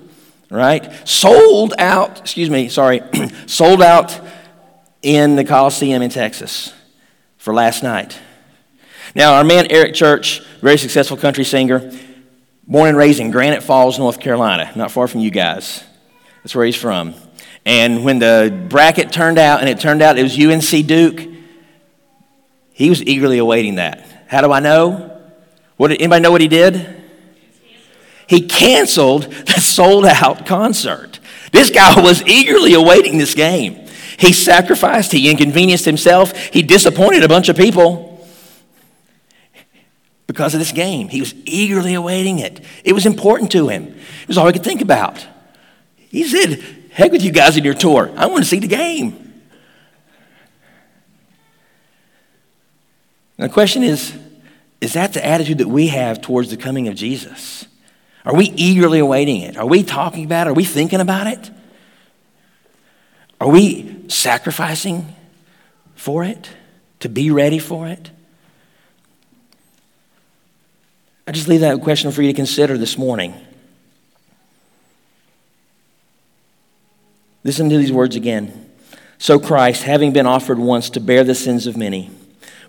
right? 0.52 1.08
Sold 1.08 1.72
out, 1.78 2.20
excuse 2.20 2.50
me, 2.50 2.68
sorry, 2.68 3.00
sold 3.46 3.82
out 3.82 4.20
in 5.00 5.34
the 5.34 5.44
Coliseum 5.44 6.02
in 6.02 6.10
Texas 6.10 6.72
for 7.38 7.54
last 7.54 7.82
night. 7.82 8.18
Now, 9.14 9.34
our 9.34 9.44
man 9.44 9.66
Eric 9.70 9.94
Church, 9.94 10.40
very 10.60 10.76
successful 10.76 11.16
country 11.16 11.44
singer, 11.44 11.90
born 12.66 12.90
and 12.90 12.98
raised 12.98 13.18
in 13.18 13.30
Granite 13.30 13.62
Falls, 13.62 13.98
North 13.98 14.20
Carolina, 14.20 14.70
not 14.76 14.90
far 14.90 15.08
from 15.08 15.20
you 15.20 15.30
guys. 15.30 15.82
That's 16.42 16.54
where 16.54 16.66
he's 16.66 16.76
from. 16.76 17.14
And 17.64 18.04
when 18.04 18.18
the 18.18 18.66
bracket 18.68 19.10
turned 19.10 19.38
out, 19.38 19.60
and 19.60 19.68
it 19.68 19.80
turned 19.80 20.02
out 20.02 20.18
it 20.18 20.22
was 20.22 20.38
UNC 20.38 20.86
Duke, 20.86 21.31
he 22.82 22.90
was 22.90 23.02
eagerly 23.02 23.38
awaiting 23.38 23.76
that. 23.76 24.04
How 24.26 24.40
do 24.40 24.50
I 24.50 24.60
know? 24.60 25.20
What, 25.76 25.92
anybody 25.92 26.20
know 26.20 26.30
what 26.32 26.40
he 26.40 26.48
did? 26.48 27.02
he 28.32 28.40
canceled 28.40 29.24
the 29.24 29.60
sold 29.60 30.06
out 30.06 30.46
concert. 30.46 31.20
This 31.52 31.68
guy 31.68 32.00
was 32.00 32.22
eagerly 32.26 32.72
awaiting 32.72 33.18
this 33.18 33.34
game. 33.34 33.86
He 34.18 34.32
sacrificed, 34.32 35.12
he 35.12 35.30
inconvenienced 35.30 35.84
himself, 35.84 36.34
he 36.46 36.62
disappointed 36.62 37.24
a 37.24 37.28
bunch 37.28 37.50
of 37.50 37.58
people 37.58 38.26
because 40.26 40.54
of 40.54 40.60
this 40.60 40.72
game. 40.72 41.08
He 41.08 41.20
was 41.20 41.34
eagerly 41.44 41.92
awaiting 41.92 42.38
it. 42.38 42.64
It 42.84 42.94
was 42.94 43.04
important 43.04 43.50
to 43.52 43.68
him, 43.68 43.94
it 44.22 44.28
was 44.28 44.38
all 44.38 44.46
he 44.46 44.52
could 44.54 44.64
think 44.64 44.80
about. 44.80 45.26
He 45.96 46.24
said, 46.24 46.64
Heck 46.90 47.12
with 47.12 47.22
you 47.22 47.32
guys 47.32 47.56
in 47.56 47.64
your 47.64 47.74
tour. 47.74 48.10
I 48.16 48.26
want 48.26 48.44
to 48.44 48.48
see 48.48 48.58
the 48.58 48.66
game. 48.66 49.21
The 53.36 53.48
question 53.48 53.82
is 53.82 54.14
is 54.80 54.94
that 54.94 55.12
the 55.12 55.24
attitude 55.24 55.58
that 55.58 55.68
we 55.68 55.86
have 55.88 56.20
towards 56.20 56.50
the 56.50 56.56
coming 56.56 56.88
of 56.88 56.96
Jesus? 56.96 57.66
Are 58.24 58.34
we 58.34 58.46
eagerly 58.56 58.98
awaiting 58.98 59.40
it? 59.40 59.56
Are 59.56 59.66
we 59.66 59.84
talking 59.84 60.24
about 60.24 60.48
it? 60.48 60.50
Are 60.50 60.54
we 60.54 60.64
thinking 60.64 61.00
about 61.00 61.28
it? 61.28 61.50
Are 63.40 63.48
we 63.48 64.08
sacrificing 64.08 65.14
for 65.94 66.24
it? 66.24 66.50
To 67.00 67.08
be 67.08 67.30
ready 67.30 67.60
for 67.60 67.86
it? 67.86 68.10
I 71.26 71.32
just 71.32 71.46
leave 71.46 71.60
that 71.60 71.80
question 71.80 72.10
for 72.10 72.22
you 72.22 72.28
to 72.28 72.36
consider 72.36 72.76
this 72.76 72.98
morning. 72.98 73.34
Listen 77.44 77.68
to 77.68 77.76
these 77.76 77.92
words 77.92 78.16
again. 78.16 78.70
So 79.18 79.38
Christ, 79.38 79.84
having 79.84 80.12
been 80.12 80.26
offered 80.26 80.58
once 80.58 80.90
to 80.90 81.00
bear 81.00 81.22
the 81.22 81.34
sins 81.34 81.66
of 81.68 81.76
many, 81.76 82.10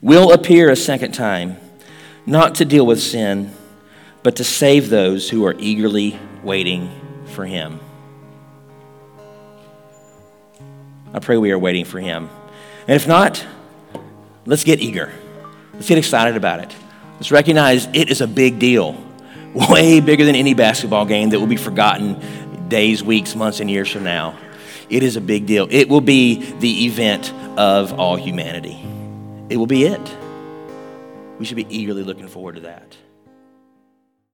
will 0.04 0.32
appear 0.32 0.70
a 0.70 0.76
second 0.76 1.14
time, 1.14 1.58
not 2.28 2.54
to 2.56 2.66
deal 2.66 2.86
with 2.86 3.02
sin 3.02 3.52
but 4.24 4.38
to 4.38 4.44
save 4.44 4.90
those 4.90 5.30
who 5.30 5.46
are 5.46 5.54
eagerly 5.60 6.18
waiting 6.42 6.90
for 7.28 7.46
him. 7.46 7.80
I 11.14 11.20
pray 11.20 11.38
we 11.38 11.52
are 11.52 11.60
waiting 11.60 11.86
for 11.86 12.00
him. 12.00 12.30
And 12.88 12.96
if 12.96 13.08
not, 13.08 13.46
let's 14.46 14.64
get 14.64 14.80
eager. 14.80 15.12
Let's 15.74 15.88
get 15.88 15.98
excited 15.98 16.38
about 16.38 16.62
it. 16.62 16.74
Let's 17.16 17.32
recognize 17.32 17.88
it 17.94 18.10
is 18.10 18.22
a 18.22 18.28
big 18.28 18.58
deal, 18.58 18.98
way 19.54 20.00
bigger 20.00 20.26
than 20.26 20.36
any 20.36 20.54
basketball 20.54 21.06
game 21.06 21.30
that 21.30 21.40
will 21.40 21.48
be 21.48 21.58
forgotten 21.58 22.70
days, 22.70 23.04
weeks, 23.04 23.36
months, 23.36 23.60
and 23.60 23.70
years 23.70 23.92
from 23.92 24.04
now. 24.04 24.38
It 24.90 25.04
is 25.04 25.18
a 25.18 25.22
big 25.22 25.46
deal. 25.46 25.68
It 25.70 25.90
will 25.90 26.02
be 26.02 26.52
the 26.60 26.86
event 26.86 27.32
of 27.58 28.00
all 28.00 28.16
humanity. 28.16 28.93
It 29.54 29.58
will 29.58 29.68
be 29.68 29.84
it. 29.84 30.18
We 31.38 31.46
should 31.46 31.58
be 31.58 31.68
eagerly 31.70 32.02
looking 32.02 32.28
forward 32.28 32.56
to 32.56 32.62
that. 32.62 32.98